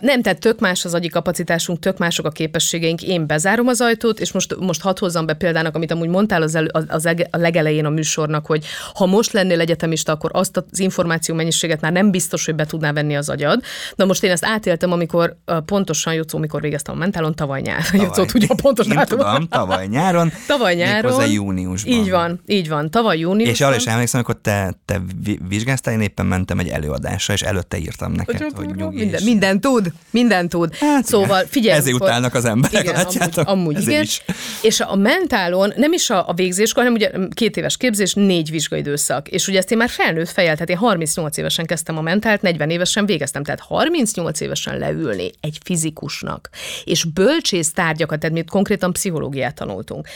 Nem, 0.00 0.22
tehát 0.22 0.38
tök 0.40 0.60
más 0.60 0.84
az 0.84 0.94
agyi 0.94 1.08
kapacitásunk, 1.08 1.78
tök 1.78 1.98
mások 1.98 2.26
a 2.26 2.30
képességeink. 2.30 3.02
Én 3.02 3.26
bezárom 3.26 3.66
az 3.66 3.75
ajtót, 3.80 4.20
és 4.20 4.32
most, 4.32 4.56
most 4.58 4.80
hadd 4.82 4.98
hozzam 4.98 5.26
be 5.26 5.34
példának, 5.34 5.74
amit 5.74 5.90
amúgy 5.90 6.08
mondtál 6.08 6.42
az, 6.42 6.54
elő, 6.54 6.68
az, 6.72 6.84
az 6.88 7.06
ege- 7.06 7.28
a 7.34 7.38
legelején 7.38 7.84
a 7.84 7.90
műsornak, 7.90 8.46
hogy 8.46 8.64
ha 8.94 9.06
most 9.06 9.32
lennél 9.32 9.60
egyetemista, 9.60 10.12
akkor 10.12 10.30
azt 10.34 10.56
az 10.56 10.78
információ 10.80 11.34
mennyiséget 11.34 11.80
már 11.80 11.92
nem 11.92 12.10
biztos, 12.10 12.44
hogy 12.44 12.54
be 12.54 12.64
tudná 12.66 12.92
venni 12.92 13.16
az 13.16 13.28
agyad. 13.28 13.60
Na 13.94 14.04
most 14.04 14.22
én 14.24 14.30
ezt 14.30 14.44
átéltem, 14.44 14.92
amikor 14.92 15.36
pontosan 15.64 16.14
Jocó, 16.14 16.38
mikor 16.38 16.60
végeztem 16.60 16.94
a 16.94 16.98
mentálon, 16.98 17.34
tavaly 17.34 17.60
nyár. 17.60 17.84
Jocó 17.92 18.24
tudja 18.24 18.54
pontos 18.62 18.86
Én 18.86 18.94
dátumot. 18.94 19.24
tudom, 19.26 19.48
tavaly 19.48 19.86
nyáron. 19.86 20.32
Tavaly 20.46 20.74
nyáron. 20.74 21.10
Méghozzá 21.10 21.32
júniusban. 21.32 21.92
Így 21.94 22.10
van, 22.10 22.40
így 22.46 22.68
van. 22.68 22.90
Tavaly 22.90 23.18
júniusban. 23.18 23.52
És 23.52 23.60
arra 23.60 23.74
is 23.76 23.84
emlékszem, 23.86 24.20
amikor 24.24 24.40
te, 24.42 24.74
te 24.84 25.00
vi- 25.24 25.40
vizsgáztál, 25.48 25.94
én 25.94 26.00
éppen 26.00 26.26
mentem 26.26 26.58
egy 26.58 26.68
előadásra, 26.68 27.34
és 27.34 27.42
előtte 27.42 27.78
írtam 27.78 28.12
neked, 28.12 28.40
Hogy 28.40 28.52
hogy 28.54 28.74
nyugi. 28.74 28.96
minden, 28.96 29.22
minden 29.22 29.60
tud, 29.60 29.92
minden 30.10 30.48
tud. 30.48 30.74
Hát 30.76 31.04
szóval 31.04 31.44
figyelj. 31.48 31.78
Ezért 31.78 31.94
utálnak 31.96 32.34
az 32.34 32.44
emberek, 32.44 32.82
igen, 32.82 32.94
látjátok? 32.94 33.48
Amúgy, 33.48 33.58
amúgy 33.60 33.65
Ezért 33.74 33.88
igen. 33.90 34.02
is. 34.02 34.22
És 34.62 34.80
a 34.80 34.96
mentálon 34.96 35.72
nem 35.76 35.92
is 35.92 36.10
a, 36.10 36.28
a 36.28 36.34
végzéskor, 36.34 36.82
hanem 36.82 36.96
ugye 36.96 37.10
két 37.34 37.56
éves 37.56 37.76
képzés, 37.76 38.14
négy 38.14 38.50
vizsgaidőszak. 38.50 39.28
És 39.28 39.48
ugye 39.48 39.58
ezt 39.58 39.70
én 39.70 39.78
már 39.78 39.88
felnőtt 39.88 40.28
fejjel, 40.28 40.54
tehát 40.54 40.70
én 40.70 40.76
38 40.76 41.36
évesen 41.36 41.66
kezdtem 41.66 41.98
a 41.98 42.00
mentált, 42.00 42.42
40 42.42 42.70
évesen 42.70 43.06
végeztem. 43.06 43.42
Tehát 43.42 43.60
38 43.60 44.40
évesen 44.40 44.78
leülni 44.78 45.30
egy 45.40 45.58
fizikusnak, 45.64 46.48
és 46.84 47.04
bölcsész 47.04 47.72
tárgyakat, 47.72 48.20
tehát 48.20 48.34
mi 48.34 48.44
konkrétan 48.44 48.92
pszichológiát 48.92 49.54
tanultunk, 49.54 50.08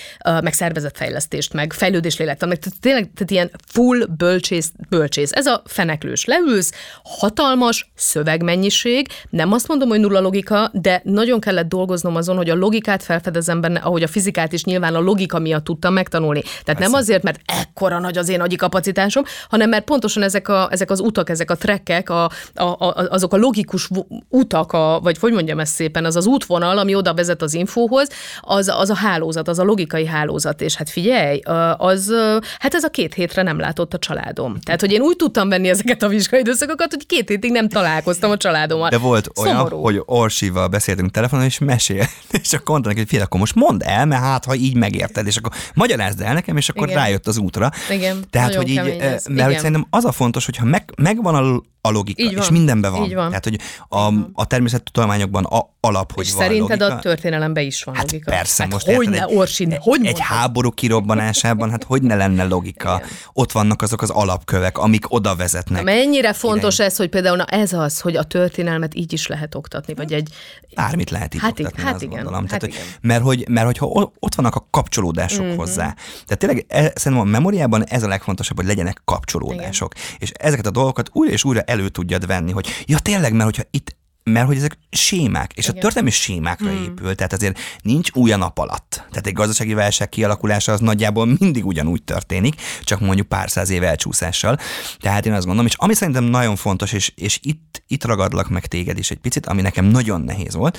meg 0.43 0.53
szervezetfejlesztést, 0.53 1.53
meg 1.53 1.73
fejlődés 1.73 2.17
lélektan, 2.17 2.49
meg 2.49 2.59
tehát 2.59 2.81
tényleg 2.81 3.11
tehát 3.15 3.31
ilyen 3.31 3.51
full 3.67 4.07
bölcsész, 4.17 4.73
bölcsész. 4.89 5.31
Ez 5.33 5.47
a 5.47 5.63
feneklős. 5.67 6.25
Leülsz, 6.25 6.73
hatalmas 7.03 7.91
szövegmennyiség, 7.95 9.07
nem 9.31 9.53
azt 9.53 9.69
mondom, 9.69 9.89
hogy 9.89 10.01
nulla 10.01 10.21
logika, 10.21 10.71
de 10.73 11.01
nagyon 11.05 11.41
kellett 11.41 11.69
dolgoznom 11.69 12.17
azon, 12.17 12.37
hogy 12.37 12.51
a 12.51 12.55
logikát 12.55 13.03
felfedezem 13.41 13.61
benne, 13.61 13.79
ahogy 13.79 14.03
a 14.03 14.07
fizikát 14.07 14.53
is 14.53 14.65
nyilván 14.65 14.95
a 14.95 15.01
logika 15.01 15.39
miatt 15.39 15.65
tudtam 15.65 15.93
megtanulni. 15.93 16.43
Tehát 16.65 16.81
nem 16.81 16.93
azért, 16.93 17.23
mert 17.23 17.41
ekkora 17.47 17.99
nagy 17.99 18.19
az 18.19 18.29
én 18.29 18.41
agyi 18.41 18.57
kapacitásom, 18.57 19.25
hanem 19.49 19.69
mert 19.69 19.85
pontosan 19.85 20.23
ezek, 20.23 20.49
a, 20.49 20.69
ezek 20.71 20.91
az 20.91 21.01
utak, 21.01 21.31
ezek 21.31 21.51
a 21.51 21.55
trekkek, 21.55 22.11
a, 22.11 22.31
a, 22.55 22.63
a, 22.63 23.07
azok 23.11 23.33
a 23.33 23.37
logikus 23.37 23.89
utak, 24.29 24.73
a, 24.73 25.01
vagy 25.03 25.19
hogy 25.19 25.33
mondjam 25.33 25.59
ezt 25.61 25.75
szépen, 25.75 26.05
az 26.05 26.17
az 26.17 26.27
útvonal, 26.27 26.79
ami 26.79 26.95
oda 26.95 27.15
vezet 27.15 27.43
az 27.43 27.55
infóhoz, 27.55 28.09
az, 28.41 28.69
az 28.69 28.91
a 28.91 28.95
hálózat, 28.95 29.49
az 29.49 29.59
a 29.59 29.65
logikai 29.65 30.07
hálózat, 30.07 30.61
és 30.61 30.75
hát 30.75 30.91
figyelj, 30.91 31.41
az, 31.77 32.13
hát 32.59 32.75
ez 32.75 32.85
a 32.85 32.89
két 32.89 33.15
hétre 33.15 33.43
nem 33.43 33.59
látott 33.59 33.95
a 33.95 33.99
családom. 33.99 34.61
Tehát, 34.61 34.81
hogy 34.81 34.93
én 34.93 35.01
úgy 35.01 35.17
tudtam 35.17 35.49
venni 35.49 35.69
ezeket 35.69 36.03
a 36.03 36.09
vizsgaidőszakokat, 36.09 36.91
hogy 36.91 37.07
két 37.07 37.29
hétig 37.29 37.51
nem 37.51 37.69
találkoztam 37.69 38.31
a 38.31 38.37
családommal. 38.37 38.89
De 38.89 38.99
volt 38.99 39.31
olyan, 39.39 39.57
Szomorú. 39.57 39.81
hogy 39.83 40.03
Orsival 40.05 40.69
beszéltünk 40.69 41.11
telefonon, 41.11 41.45
és 41.45 41.59
mesél, 41.59 42.07
és 42.43 42.53
akkor 42.53 42.71
mondta 42.71 42.89
neki, 42.89 43.01
hogy 43.01 43.09
figyelj, 43.09 43.27
akkor 43.31 43.41
most 43.41 43.55
mondd 43.55 43.83
el, 43.83 44.07
mert 44.07 44.23
hát, 44.23 44.45
ha 44.45 44.55
így 44.55 44.77
megérted, 44.77 45.27
és 45.27 45.37
akkor 45.37 45.53
magyarázd 45.75 46.21
el 46.21 46.35
nekem, 46.35 46.57
és 46.57 46.69
akkor 46.69 46.89
Igen. 46.89 46.99
rájött 46.99 47.27
az 47.27 47.39
útra. 47.39 47.71
Igen, 47.91 48.25
Tehát, 48.31 48.49
nagyon 48.49 48.63
hogy 48.63 48.71
így, 48.71 48.99
mert 48.99 49.25
hogy 49.25 49.35
Igen. 49.35 49.55
szerintem 49.55 49.87
az 49.91 50.05
a 50.05 50.13
fontos, 50.13 50.45
hogyha 50.45 50.65
meg, 50.65 50.93
megvan 50.97 51.35
a, 51.35 51.63
a 51.81 51.91
logika, 51.91 52.23
Így 52.23 52.33
és 52.33 52.39
van. 52.39 52.53
mindenben 52.53 52.93
van. 52.93 53.05
Így 53.05 53.15
van. 53.15 53.29
Tehát, 53.29 53.45
hogy 53.45 53.59
a, 53.89 54.13
a 54.33 54.47
természettudományokban 54.47 55.45
a 55.45 55.69
alap, 55.81 56.13
hogy 56.13 56.25
és 56.25 56.33
van 56.33 56.43
szerinted 56.43 56.81
logika. 56.81 56.99
a 56.99 57.01
történelemben 57.01 57.65
is 57.65 57.83
van 57.83 57.95
Hát 57.95 58.13
logika? 58.13 58.31
persze, 58.31 58.63
hát 58.63 58.73
most 58.73 58.87
hogy 58.87 58.95
érted, 58.95 59.11
ne, 59.13 59.25
egy- 59.27 59.37
Orsi, 59.37 59.69
hogy 59.81 60.07
egy 60.07 60.21
háború 60.21 60.71
kirobbanásában, 60.71 61.71
hát 61.71 61.85
hogy 61.85 62.03
ne 62.03 62.15
lenne 62.15 62.45
logika? 62.45 62.95
Igen. 62.97 63.09
Ott 63.33 63.53
vannak 63.53 63.83
azok 63.83 64.03
az 64.03 64.11
alapkövek, 64.11 64.79
amik 64.79 65.13
oda 65.13 65.37
vezetnek. 65.37 65.83
Mennyire 65.83 66.33
fontos 66.33 66.79
ez, 66.79 66.97
hogy 66.97 67.09
például 67.09 67.37
na 67.37 67.45
ez 67.45 67.73
az, 67.73 68.01
hogy 68.01 68.17
a 68.17 68.23
történelmet 68.23 68.95
így 68.95 69.13
is 69.13 69.27
lehet 69.27 69.55
oktatni, 69.55 69.95
vagy 69.95 70.13
egy... 70.13 70.29
Bármit 70.75 71.11
lehet 71.11 71.35
így 71.35 71.41
Hát 71.41 71.51
oktatni, 71.51 71.83
hát 71.83 72.03
igen, 72.03 72.15
gondolom. 72.15 72.41
hát 72.41 72.47
Tehát, 72.47 72.61
hogy, 72.63 72.71
igen. 72.73 72.85
mert, 73.01 73.23
hogy, 73.23 73.49
mert 73.49 73.67
hogyha 73.67 73.87
ott 74.19 74.35
vannak 74.35 74.55
a 74.55 74.67
kapcsolódások 74.71 75.45
mm-hmm. 75.45 75.57
hozzá. 75.57 75.95
Tehát 76.27 76.39
tényleg 76.39 76.65
e, 76.69 76.93
szerintem 76.95 77.27
a 77.27 77.31
memóriában 77.31 77.85
ez 77.85 78.03
a 78.03 78.09
legfontosabb, 78.09 78.57
hogy 78.57 78.67
legyenek 78.67 79.03
kapcsolódások. 79.05 79.95
Igen. 79.95 80.17
És 80.19 80.31
ezeket 80.39 80.67
a 80.67 80.71
dolgokat 80.71 81.09
újra 81.13 81.33
és 81.33 81.45
újra 81.45 81.61
elő 81.71 81.89
tudjad 81.89 82.27
venni, 82.27 82.53
hogy 82.53 82.69
ja 82.87 82.99
tényleg, 82.99 83.33
mert 83.33 83.45
hogyha 83.45 83.63
itt 83.71 83.99
mert 84.23 84.47
hogy 84.47 84.57
ezek 84.57 84.79
sémák, 84.91 85.53
és 85.55 85.65
Igen. 85.65 85.77
a 85.77 85.81
történelmi 85.81 86.11
sémákra 86.11 86.71
mm. 86.71 86.83
épül, 86.83 87.15
tehát 87.15 87.33
azért 87.33 87.59
nincs 87.83 88.11
új 88.13 88.33
a 88.33 88.37
nap 88.37 88.59
alatt. 88.59 89.05
Tehát 89.11 89.27
egy 89.27 89.33
gazdasági 89.33 89.75
válság 89.75 90.09
kialakulása 90.09 90.73
az 90.73 90.81
nagyjából 90.81 91.27
mindig 91.39 91.67
ugyanúgy 91.67 92.03
történik, 92.03 92.55
csak 92.83 93.01
mondjuk 93.01 93.29
pár 93.29 93.51
száz 93.51 93.71
év 93.71 93.83
elcsúszással. 93.83 94.59
Tehát 94.99 95.27
én 95.27 95.33
azt 95.33 95.45
gondolom, 95.45 95.67
és 95.67 95.75
ami 95.77 95.95
szerintem 95.95 96.25
nagyon 96.25 96.57
fontos, 96.57 96.93
és, 96.93 97.13
és 97.15 97.39
itt, 97.43 97.83
itt 97.87 98.05
ragadlak 98.05 98.49
meg 98.49 98.67
téged 98.67 98.99
is 98.99 99.11
egy 99.11 99.19
picit, 99.19 99.47
ami 99.47 99.63
nekem 99.63 99.85
nagyon 99.85 100.21
nehéz 100.21 100.55
volt, 100.55 100.79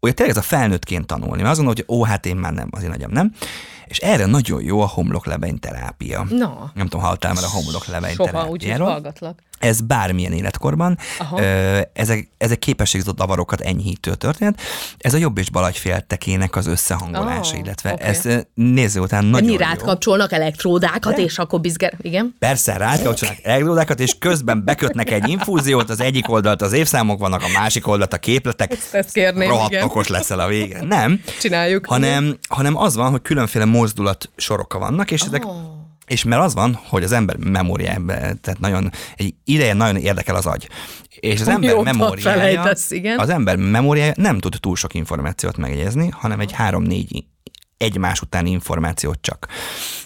hogy 0.00 0.14
tényleg 0.14 0.36
ez 0.36 0.42
a 0.42 0.46
felnőttként 0.46 1.06
tanulni. 1.06 1.42
Mert 1.42 1.48
azt 1.48 1.60
gondolom, 1.60 1.84
hogy 1.86 1.96
ó, 1.96 2.04
hát 2.04 2.26
én 2.26 2.36
már 2.36 2.52
nem, 2.52 2.68
azért 2.70 2.90
nagyon 2.90 3.10
nem. 3.10 3.32
És 3.90 3.98
erre 3.98 4.26
nagyon 4.26 4.62
jó 4.62 4.80
a 4.80 4.86
homloklebeny 4.88 5.58
terápia. 5.58 6.26
Na. 6.28 6.70
Nem 6.74 6.86
tudom, 6.86 7.00
hallottál 7.04 7.32
már 7.34 7.44
a 7.44 7.48
homloklebeny 7.48 8.14
Soha, 8.14 8.28
úgyhogy 8.28 8.58
terápiáról. 8.58 8.88
hallgatlak. 8.88 9.38
Ez 9.58 9.80
bármilyen 9.80 10.32
életkorban. 10.32 10.98
Aha. 11.18 11.40
Ezek, 11.92 12.28
ezek 12.38 12.58
képességzavarokat 12.58 13.60
enyhítő 13.60 14.14
történet. 14.14 14.60
Ez 14.98 15.14
a 15.14 15.16
jobb 15.16 15.38
és 15.38 15.50
bal 15.50 15.64
agyféltekének 15.64 16.56
az 16.56 16.66
összehangolása, 16.66 17.52
Ah, 17.54 17.58
illetve 17.62 17.92
oké. 17.92 18.02
ez 18.04 18.26
néző 18.54 19.00
után 19.00 19.24
nagyon 19.24 19.46
Mi 19.46 19.52
jó. 19.52 19.58
rátkapcsolnak 19.58 20.32
elektródákat, 20.32 21.18
és 21.18 21.38
akkor 21.38 21.60
bizger... 21.60 21.94
Igen? 22.00 22.34
Persze, 22.38 22.76
rátkapcsolnak 22.76 23.36
elektródákat, 23.42 24.00
és 24.00 24.18
közben 24.18 24.64
bekötnek 24.64 25.10
egy 25.10 25.28
infúziót, 25.28 25.90
az 25.90 26.00
egyik 26.00 26.28
oldalt 26.30 26.62
az 26.62 26.72
évszámok 26.72 27.18
vannak, 27.18 27.42
a 27.42 27.48
másik 27.58 27.86
oldalt 27.86 28.12
a 28.12 28.18
képletek. 28.18 28.76
ezt 28.92 29.12
kérném, 29.12 29.48
Rohadt 29.48 29.70
igen. 29.70 29.84
okos 29.84 30.08
leszel 30.08 30.38
a 30.40 30.46
végén. 30.46 30.86
Nem. 30.86 31.20
Csináljuk. 31.40 31.86
Hanem, 31.86 32.38
hanem 32.48 32.76
az 32.76 32.94
van, 32.96 33.10
hogy 33.10 33.22
különféle 33.22 33.64
mozdulat 33.80 34.30
soroka 34.36 34.78
vannak, 34.78 35.10
és 35.10 35.20
ezek 35.20 35.44
Oh. 35.46 35.56
és 36.06 36.24
mert 36.24 36.42
az 36.42 36.54
van, 36.54 36.74
hogy 36.88 37.02
az 37.02 37.12
ember 37.12 37.36
memóriában, 37.36 38.06
tehát 38.16 38.58
nagyon, 38.58 38.90
egy 39.16 39.34
ideje 39.44 39.74
nagyon 39.74 39.96
érdekel 39.96 40.34
az 40.34 40.46
agy. 40.46 40.68
És 41.20 41.40
az 41.40 41.48
ember 41.48 41.70
Jót 41.70 41.84
memóriája, 41.84 42.38
felejtesz, 42.38 42.90
igen. 42.90 43.18
az 43.18 43.28
ember 43.28 43.56
memóriája 43.56 44.12
nem 44.16 44.38
tud 44.38 44.56
túl 44.60 44.76
sok 44.76 44.94
információt 44.94 45.56
megjegyezni, 45.56 46.08
hanem 46.08 46.40
egy 46.40 46.52
három-négy 46.52 47.24
egymás 47.76 48.20
utáni 48.20 48.50
információt 48.50 49.18
csak. 49.20 49.46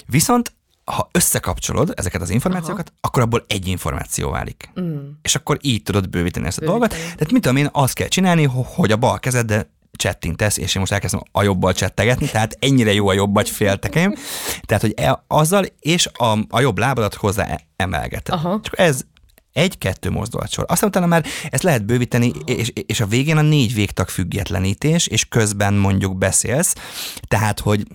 Viszont 0.06 0.52
ha 0.84 1.08
összekapcsolod 1.12 1.92
ezeket 1.96 2.20
az 2.20 2.30
információkat, 2.30 2.88
Aha. 2.88 2.96
akkor 3.00 3.22
abból 3.22 3.44
egy 3.48 3.66
információ 3.66 4.30
válik. 4.30 4.70
Mm. 4.80 4.96
És 5.22 5.34
akkor 5.34 5.58
így 5.60 5.82
tudod 5.82 6.08
bővíteni 6.08 6.46
ezt 6.46 6.58
a 6.58 6.64
dolgot. 6.64 6.88
Tehát 6.90 7.32
mit 7.32 7.42
tudom 7.42 7.56
én, 7.56 7.68
azt 7.72 7.94
kell 7.94 8.08
csinálni, 8.08 8.44
ho- 8.44 8.66
hogy 8.74 8.92
a 8.92 8.96
bal 8.96 9.18
kezeddel 9.18 9.70
csettintesz, 9.96 10.56
és 10.56 10.74
én 10.74 10.80
most 10.80 10.92
elkezdem 10.92 11.20
a 11.32 11.42
jobbal 11.42 11.72
csettegetni, 11.72 12.26
tehát 12.28 12.56
ennyire 12.60 12.92
jó 12.92 13.08
a 13.08 13.12
jobb 13.12 13.36
agy 13.36 13.50
féltekém. 13.50 14.14
Tehát, 14.62 14.82
hogy 14.82 14.92
e, 14.96 15.24
azzal 15.26 15.64
és 15.80 16.08
a, 16.12 16.38
a 16.48 16.60
jobb 16.60 16.78
lábadat 16.78 17.14
hozzá 17.14 17.44
e- 17.44 17.60
emelgeted. 17.76 18.34
Aha. 18.34 18.60
Csak 18.62 18.78
ez 18.78 19.00
egy-kettő 19.52 20.10
mozdulatsor. 20.10 20.64
Aztán 20.68 20.88
utána 20.88 21.06
már 21.06 21.24
ezt 21.50 21.62
lehet 21.62 21.84
bővíteni, 21.84 22.32
és, 22.44 22.72
és 22.86 23.00
a 23.00 23.06
végén 23.06 23.36
a 23.36 23.42
négy 23.42 23.74
végtag 23.74 24.08
függetlenítés, 24.08 25.06
és 25.06 25.24
közben 25.24 25.74
mondjuk 25.74 26.18
beszélsz, 26.18 26.74
tehát, 27.28 27.60
hogy 27.60 27.86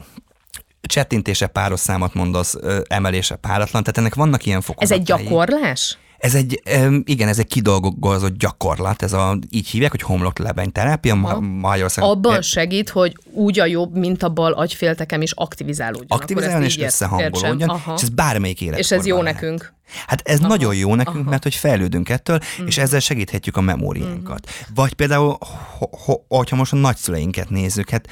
csettintése 0.82 1.48
páros 1.48 1.80
számot 1.80 2.14
mondasz, 2.14 2.56
emelése 2.88 3.36
páratlan, 3.36 3.82
tehát 3.82 3.98
ennek 3.98 4.16
vannak 4.16 4.46
ilyen 4.46 4.58
Ez 4.58 4.66
fokozatai. 4.66 4.98
egy 4.98 5.04
gyakorlás? 5.06 5.98
Ez 6.20 6.36
egy, 6.36 6.62
igen, 7.04 7.28
ez 7.28 7.40
egy 7.40 7.48
kidolgozott 7.48 8.38
gyakorlat, 8.38 9.02
ez 9.02 9.14
a, 9.14 9.40
így 9.50 9.68
hívják, 9.68 9.92
hogy 9.92 10.02
homloklebeny 10.02 10.72
terápia, 10.72 11.16
Ma- 11.16 11.40
Magyarországon. 11.40 12.10
Abban 12.10 12.42
segít, 12.42 12.90
hogy 12.90 13.18
úgy 13.32 13.60
a 13.60 13.66
jobb, 13.66 13.98
mint 13.98 14.24
a 14.24 14.30
bal 14.30 14.52
agyféltekem 14.52 15.22
is 15.22 15.32
aktivizálódjon. 15.32 16.20
Aktivizáljon 16.20 16.64
és 16.64 16.78
összehangolódjon. 16.78 17.70
Aha. 17.70 17.94
és 17.96 18.02
ez 18.02 18.10
bármelyik 18.10 18.62
életkorban 18.62 18.98
És 18.98 19.00
ez 19.00 19.06
jó 19.06 19.22
lehet. 19.22 19.42
nekünk. 19.42 19.74
Hát 20.08 20.22
ez 20.28 20.40
Aha. 20.40 20.48
nagyon 20.48 20.76
jó 20.76 20.96
nekünk, 20.96 21.18
Aha. 21.18 21.30
mert 21.30 21.44
hogy 21.44 21.56
fejlődünk 21.56 22.10
ettől, 22.10 22.40
mm. 22.62 22.66
és 22.66 22.78
ezzel 22.78 23.00
segíthetjük 23.00 23.58
a 23.58 23.62
memóriánkat. 23.62 24.50
Mm. 24.50 24.74
Vagy 24.76 24.94
például, 24.94 25.38
ho, 25.78 25.86
ho, 25.92 26.16
hogyha 26.28 26.56
most 26.56 26.74
a 26.74 26.76
nagyszüleinket 26.76 27.50
nézzük, 27.50 27.90
hát 27.90 28.08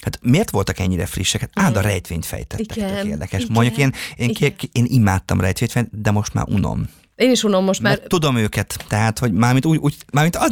Hát 0.00 0.18
miért 0.22 0.50
voltak 0.50 0.78
ennyire 0.78 1.06
frissek? 1.06 1.40
Hát 1.40 1.50
áld 1.54 1.76
a 1.76 1.80
rejtvényt 1.80 2.26
fejtettek, 2.26 2.76
Igen, 2.76 2.94
tök 2.94 3.04
érdekes. 3.04 3.40
igen, 3.40 3.52
Mondjuk 3.52 3.76
én, 3.76 3.92
én, 4.16 4.28
igen. 4.28 4.54
én 4.72 4.84
imádtam 4.88 5.40
rejtvényt, 5.40 6.00
de 6.02 6.10
most 6.10 6.34
már 6.34 6.44
unom. 6.48 6.88
Én 7.20 7.30
is 7.30 7.44
unom 7.44 7.64
most 7.64 7.80
már. 7.80 7.96
Mert 7.96 8.08
tudom 8.08 8.36
őket, 8.36 8.84
tehát, 8.88 9.18
hogy 9.18 9.32
mármint 9.32 9.66
úgy, 9.66 9.78
úgy 9.78 9.96
mármint 10.12 10.36
az, 10.36 10.50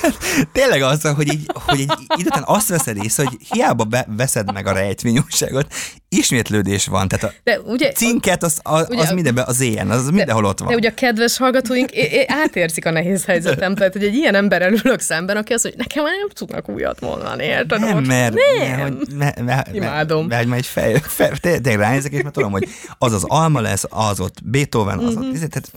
tényleg 0.52 0.82
az, 0.82 1.02
hogy 1.02 1.32
így, 1.32 1.50
hogy 1.52 1.80
idő 1.80 2.26
után 2.26 2.42
azt 2.46 2.68
veszed 2.68 2.96
észre, 3.04 3.24
hogy 3.24 3.38
hiába 3.50 3.84
be, 3.84 4.06
veszed 4.16 4.52
meg 4.52 4.66
a 4.66 4.72
rejtvényúságot, 4.72 5.72
ismétlődés 6.16 6.86
van, 6.86 7.08
tehát 7.08 7.24
a 7.24 7.32
De 7.44 7.60
ugye, 7.60 7.92
cinket 7.92 8.42
az, 8.42 8.58
az, 8.62 8.86
ugye- 8.90 9.02
az 9.02 9.10
mindenben, 9.10 9.44
az 9.46 9.60
éjjel, 9.60 9.90
az 9.90 10.08
mindenhol 10.10 10.44
ott 10.44 10.58
van. 10.58 10.68
De 10.68 10.74
ugye 10.74 10.88
a 10.88 10.94
kedves 10.94 11.36
hallgatóink 11.36 11.90
é- 11.90 12.12
é- 12.12 12.24
átérzik 12.30 12.86
a 12.86 12.90
nehéz 12.90 13.24
helyzetem, 13.24 13.74
tehát 13.74 13.92
hogy 13.92 14.04
egy 14.04 14.14
ilyen 14.14 14.34
ember 14.34 14.72
ülök 14.84 15.00
szemben, 15.00 15.36
aki 15.36 15.52
azt 15.52 15.64
mondja, 15.64 15.82
nekem 15.86 16.04
már 16.04 16.12
nem 16.18 16.28
tudnak 16.28 16.68
újat 16.68 17.00
mondani, 17.00 17.44
érted? 17.44 17.80
Nem, 17.80 18.04
mert, 18.04 18.34
nem. 18.34 18.68
mert, 18.68 18.82
hogy, 18.82 19.06
mert, 19.16 19.40
mert, 19.44 19.74
Imádom. 19.74 20.26
Mert, 20.26 20.46
mert 20.46 20.60
egy 20.60 20.66
fej, 20.66 20.94
fej, 21.02 21.30
tényleg 21.40 21.76
ránézek, 21.78 22.12
és 22.12 22.22
mert 22.22 22.34
tudom, 22.34 22.50
hogy 22.50 22.68
az 22.98 23.12
az 23.12 23.24
alma 23.26 23.60
lesz, 23.60 23.84
az 23.88 24.20
ott 24.20 24.36
Beethoven, 24.44 24.98
az 24.98 25.14
Mhm. 25.14 25.24
ott, 25.24 25.34
izé, 25.34 25.46
tehát, 25.46 25.70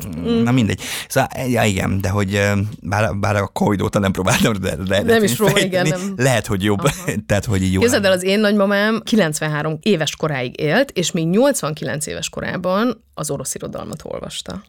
na 0.44 0.52
mindegy. 0.52 0.80
Szóval, 1.08 1.30
ja, 1.48 1.64
igen, 1.64 2.02
de 2.02 2.10
hogy 2.10 2.42
bár, 2.82 3.16
bár 3.16 3.36
a 3.36 3.48
Covid 3.48 3.82
óta 3.82 4.00
nem 4.00 4.12
próbáltam, 4.12 4.54
de, 4.62 4.76
de 4.76 5.02
Nem 5.02 5.24
is 5.24 5.38
róla, 5.38 5.60
igen, 5.60 5.88
nem. 5.88 6.14
Lehet, 6.18 6.46
hogy 6.48 6.64
jobb, 6.64 6.82
tehát, 7.28 7.46
hogy 7.46 7.64
így 7.64 7.74
jó. 7.74 7.80
Képzeld 7.80 8.06
el, 8.06 8.12
az 8.12 8.24
én 8.24 8.40
nagymamám 8.40 9.02
93 9.06 9.78
éves 9.82 10.16
koráig 10.24 10.60
élt, 10.60 10.92
és 10.92 11.12
még 11.12 11.28
89 11.28 12.08
éves 12.08 12.30
korában 12.30 13.04
az 13.14 13.30
orosz 13.30 13.56
irodalmat 13.56 14.02
olvasta. 14.04 14.64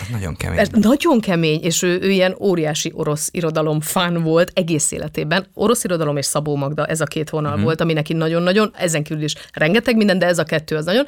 Az 0.00 0.06
nagyon 0.10 0.36
kemény. 0.36 0.58
Ez 0.58 0.68
nagyon 0.72 1.20
kemény, 1.20 1.60
és 1.62 1.82
ő, 1.82 1.98
ő 2.00 2.10
ilyen 2.10 2.36
óriási 2.40 2.92
orosz 2.94 3.28
irodalom 3.32 3.80
fan 3.80 4.22
volt 4.22 4.50
egész 4.54 4.92
életében. 4.92 5.46
Orosz 5.54 5.84
irodalom 5.84 6.16
és 6.16 6.26
Szabó 6.26 6.56
Magda, 6.56 6.86
ez 6.86 7.00
a 7.00 7.04
két 7.04 7.30
vonal 7.30 7.56
mm. 7.56 7.62
volt, 7.62 7.80
ami 7.80 7.92
neki 7.92 8.12
nagyon-nagyon, 8.12 8.72
ezen 8.76 9.02
kívül 9.02 9.22
is 9.22 9.34
rengeteg 9.52 9.96
minden, 9.96 10.18
de 10.18 10.26
ez 10.26 10.38
a 10.38 10.44
kettő 10.44 10.76
az 10.76 10.84
nagyon. 10.84 11.04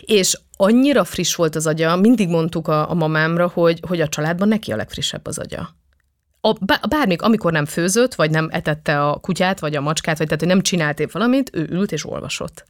És 0.00 0.38
annyira 0.56 1.04
friss 1.04 1.34
volt 1.34 1.54
az 1.54 1.66
agya, 1.66 1.96
mindig 1.96 2.28
mondtuk 2.28 2.68
a, 2.68 2.90
a 2.90 2.94
mamámra, 2.94 3.50
hogy, 3.54 3.80
hogy 3.88 4.00
a 4.00 4.08
családban 4.08 4.48
neki 4.48 4.72
a 4.72 4.76
legfrissebb 4.76 5.26
az 5.26 5.38
agya. 5.38 5.74
A, 6.46 6.52
bá- 6.60 6.88
bármik, 6.88 7.22
amikor 7.22 7.52
nem 7.52 7.64
főzött, 7.64 8.14
vagy 8.14 8.30
nem 8.30 8.48
etette 8.50 9.06
a 9.06 9.16
kutyát, 9.16 9.60
vagy 9.60 9.76
a 9.76 9.80
macskát, 9.80 10.18
vagy 10.18 10.26
tehát, 10.26 10.42
hogy 10.42 10.52
nem 10.52 10.60
csinált 10.60 11.00
épp 11.00 11.10
valamit, 11.10 11.50
ő 11.52 11.66
ült 11.70 11.92
és 11.92 12.06
olvasott. 12.06 12.64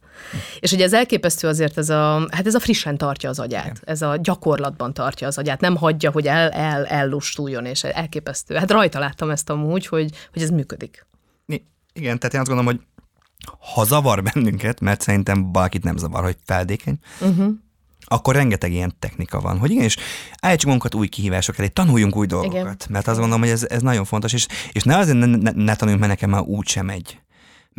És 0.59 0.71
ugye 0.71 0.83
ez 0.83 0.93
elképesztő 0.93 1.47
azért, 1.47 1.77
ez 1.77 1.89
a, 1.89 2.27
hát 2.31 2.45
ez 2.45 2.55
a 2.55 2.59
frissen 2.59 2.97
tartja 2.97 3.29
az 3.29 3.39
agyát, 3.39 3.81
ez 3.83 4.01
a 4.01 4.17
gyakorlatban 4.21 4.93
tartja 4.93 5.27
az 5.27 5.37
agyát, 5.37 5.59
nem 5.59 5.75
hagyja, 5.75 6.11
hogy 6.11 6.27
el, 6.27 6.49
el, 6.49 6.85
ellustuljon, 6.85 7.65
és 7.65 7.83
elképesztő. 7.83 8.55
Hát 8.55 8.71
rajta 8.71 8.99
láttam 8.99 9.29
ezt 9.29 9.49
amúgy, 9.49 9.87
hogy, 9.87 10.09
hogy 10.33 10.41
ez 10.41 10.49
működik. 10.49 11.05
Igen, 11.93 12.19
tehát 12.19 12.33
én 12.33 12.39
azt 12.39 12.49
gondolom, 12.49 12.75
hogy 12.75 12.85
ha 13.73 13.83
zavar 13.83 14.23
bennünket, 14.23 14.79
mert 14.79 15.01
szerintem 15.01 15.51
valakit 15.51 15.83
nem 15.83 15.97
zavar, 15.97 16.23
hogy 16.23 16.37
feldékeny, 16.45 16.97
uh-huh. 17.21 17.53
Akkor 18.05 18.35
rengeteg 18.35 18.71
ilyen 18.71 18.95
technika 18.99 19.39
van, 19.39 19.57
hogy 19.57 19.71
igenis 19.71 19.97
állítsuk 20.39 20.65
magunkat 20.65 20.95
új 20.95 21.07
kihívások 21.07 21.57
elé, 21.59 21.67
tanuljunk 21.67 22.15
új 22.15 22.25
dolgokat, 22.25 22.53
Igen. 22.53 22.77
mert 22.89 23.07
azt 23.07 23.17
gondolom, 23.19 23.41
hogy 23.41 23.51
ez, 23.51 23.63
ez 23.63 23.81
nagyon 23.81 24.05
fontos, 24.05 24.33
és, 24.33 24.47
és 24.71 24.83
ne 24.83 24.97
azért 24.97 25.17
ne, 25.17 25.25
ne, 25.25 25.51
ne 25.51 25.75
tanuljunk, 25.75 26.05
mert 26.05 26.19
nekem 26.19 26.29
már 26.29 26.41
úgy 26.41 26.67
sem 26.67 26.85
megy. 26.85 27.19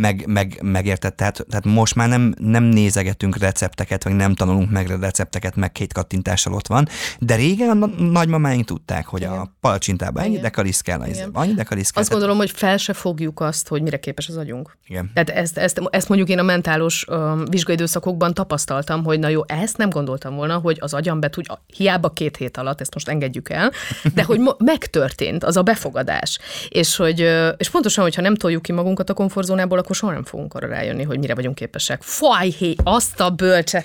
Meg, 0.00 0.24
meg, 0.26 0.58
megérted, 0.62 1.14
tehát, 1.14 1.46
tehát 1.48 1.64
most 1.64 1.94
már 1.94 2.08
nem, 2.08 2.34
nem 2.38 2.62
nézegetünk 2.62 3.38
recepteket, 3.38 4.04
vagy 4.04 4.14
nem 4.14 4.34
tanulunk 4.34 4.70
meg 4.70 4.86
recepteket, 5.00 5.56
meg 5.56 5.72
két 5.72 5.92
kattintással 5.92 6.52
ott 6.52 6.66
van, 6.66 6.88
de 7.18 7.34
régen 7.34 7.68
a 7.68 7.74
na- 7.74 8.10
nagymamáink 8.10 8.64
tudták, 8.64 9.06
hogy 9.06 9.22
a 9.22 9.56
palacsintában 9.60 10.22
ennyi 10.22 10.30
Igen. 10.30 10.42
dekalisz 10.42 10.80
kell, 10.80 11.06
Igen. 11.06 11.30
annyi 11.32 11.54
dekalisz 11.54 11.90
kell. 11.90 12.02
Azt 12.02 12.10
gondolom, 12.10 12.36
hogy 12.36 12.50
fel 12.50 12.76
se 12.76 12.92
fogjuk 12.92 13.40
azt, 13.40 13.68
hogy 13.68 13.82
mire 13.82 13.98
képes 13.98 14.28
az 14.28 14.36
agyunk. 14.36 14.76
Igen. 14.86 15.10
Tehát 15.14 15.30
ezt, 15.30 15.58
ezt, 15.58 15.80
ezt 15.90 16.08
mondjuk 16.08 16.28
én 16.28 16.38
a 16.38 16.42
mentálos 16.42 17.04
um, 17.08 17.44
vizsgaidőszakokban 17.44 18.34
tapasztaltam, 18.34 19.04
hogy 19.04 19.18
na 19.18 19.28
jó, 19.28 19.42
ezt 19.46 19.76
nem 19.76 19.90
gondoltam 19.90 20.34
volna, 20.34 20.58
hogy 20.58 20.76
az 20.80 20.94
agyam 20.94 21.20
be 21.20 21.30
tud, 21.30 21.46
hiába 21.66 22.10
két 22.10 22.36
hét 22.36 22.56
alatt, 22.56 22.80
ezt 22.80 22.94
most 22.94 23.08
engedjük 23.08 23.50
el, 23.50 23.72
de 24.14 24.22
hogy 24.22 24.40
megtörtént 24.58 25.44
az 25.44 25.56
a 25.56 25.62
befogadás. 25.62 26.38
És, 26.68 26.96
hogy, 26.96 27.20
és 27.56 27.70
pontosan, 27.70 28.04
hogyha 28.04 28.22
nem 28.22 28.34
toljuk 28.34 28.62
ki 28.62 28.72
magunkat 28.72 29.10
a 29.10 29.14
komfortzónából, 29.14 29.78
akkor 29.86 29.98
soha 29.98 30.12
nem 30.12 30.24
fogunk 30.24 30.54
arra 30.54 30.68
rájönni, 30.68 31.02
hogy 31.02 31.18
mire 31.18 31.34
vagyunk 31.34 31.54
képesek. 31.54 32.02
Faj, 32.02 32.50
hé, 32.50 32.74
azt 32.82 33.20
a 33.20 33.30
bölcse. 33.30 33.84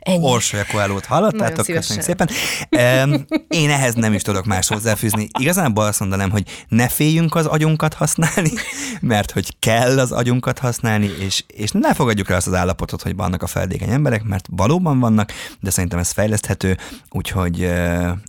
Ennyi. 0.00 0.24
Orsolya 0.24 0.64
Coelho-t 0.70 1.04
hallottátok, 1.04 1.66
köszönjük 1.66 2.04
szépen. 2.04 2.28
Én 3.48 3.70
ehhez 3.70 3.94
nem 3.94 4.12
is 4.12 4.22
tudok 4.22 4.44
más 4.44 4.68
hozzáfűzni. 4.68 5.28
Igazából 5.38 5.84
azt 5.84 6.00
mondanám, 6.00 6.30
hogy 6.30 6.42
ne 6.68 6.88
féljünk 6.88 7.34
az 7.34 7.46
agyunkat 7.46 7.94
használni, 7.94 8.50
mert 9.00 9.30
hogy 9.30 9.58
kell 9.58 9.98
az 9.98 10.12
agyunkat 10.12 10.58
használni, 10.58 11.10
és, 11.18 11.44
és 11.46 11.70
ne 11.70 11.94
fogadjuk 11.94 12.30
el 12.30 12.36
azt 12.36 12.46
az 12.46 12.54
állapotot, 12.54 13.02
hogy 13.02 13.16
vannak 13.16 13.42
a 13.42 13.46
feldékeny 13.46 13.90
emberek, 13.90 14.22
mert 14.22 14.46
valóban 14.50 15.00
vannak, 15.00 15.32
de 15.60 15.70
szerintem 15.70 15.98
ez 15.98 16.10
fejleszthető, 16.10 16.76
úgyhogy, 17.10 17.70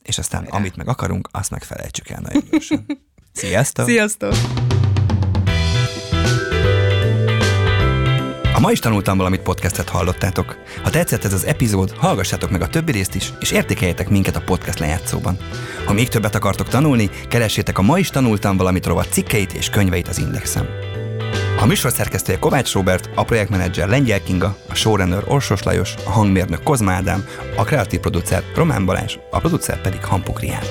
és 0.03 0.17
aztán 0.17 0.43
amit 0.49 0.75
meg 0.75 0.87
akarunk, 0.87 1.29
azt 1.31 1.51
meg 1.51 1.63
felejtsük 1.63 2.09
el 2.09 2.19
nagyon 2.21 2.43
gyorsan. 2.51 2.85
Sziasztok! 3.33 3.85
Sziasztok! 3.87 4.33
A 8.59 8.61
ma 8.61 8.71
is 8.71 8.79
tanultam 8.79 9.17
valamit 9.17 9.41
podcastet 9.41 9.89
hallottátok. 9.89 10.57
Ha 10.83 10.89
tetszett 10.89 11.23
ez 11.23 11.33
az 11.33 11.45
epizód, 11.45 11.93
hallgassátok 11.97 12.49
meg 12.49 12.61
a 12.61 12.67
többi 12.67 12.91
részt 12.91 13.15
is, 13.15 13.33
és 13.39 13.51
értékeljetek 13.51 14.09
minket 14.09 14.35
a 14.35 14.41
podcast 14.41 14.79
lejátszóban. 14.79 15.37
Ha 15.85 15.93
még 15.93 16.07
többet 16.07 16.35
akartok 16.35 16.67
tanulni, 16.67 17.09
keressétek 17.29 17.77
a 17.77 17.81
Ma 17.81 17.99
is 17.99 18.09
tanultam 18.09 18.57
valamit 18.57 18.85
rovat 18.85 19.11
cikkeit 19.11 19.53
és 19.53 19.69
könyveit 19.69 20.07
az 20.07 20.19
Indexen. 20.19 20.67
A 21.59 21.65
műsor 21.65 21.91
szerkesztője 21.91 22.39
Kovács 22.39 22.73
Robert, 22.73 23.09
a 23.15 23.23
projektmenedzser 23.23 23.87
Lengyel 23.87 24.23
Kinga, 24.23 24.57
a 24.69 24.75
showrunner 24.75 25.23
Orsos 25.27 25.63
Lajos, 25.63 25.93
a 26.05 26.09
hangmérnök 26.09 26.63
Kozma 26.63 26.91
Ádám, 26.91 27.25
a 27.55 27.63
kreatív 27.63 27.99
producer 27.99 28.43
Román 28.55 28.85
Balázs, 28.85 29.17
a 29.31 29.39
producer 29.39 29.81
pedig 29.81 30.05
Hampuk 30.05 30.39
Riád. 30.39 30.67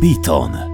Beaton. 0.00 0.73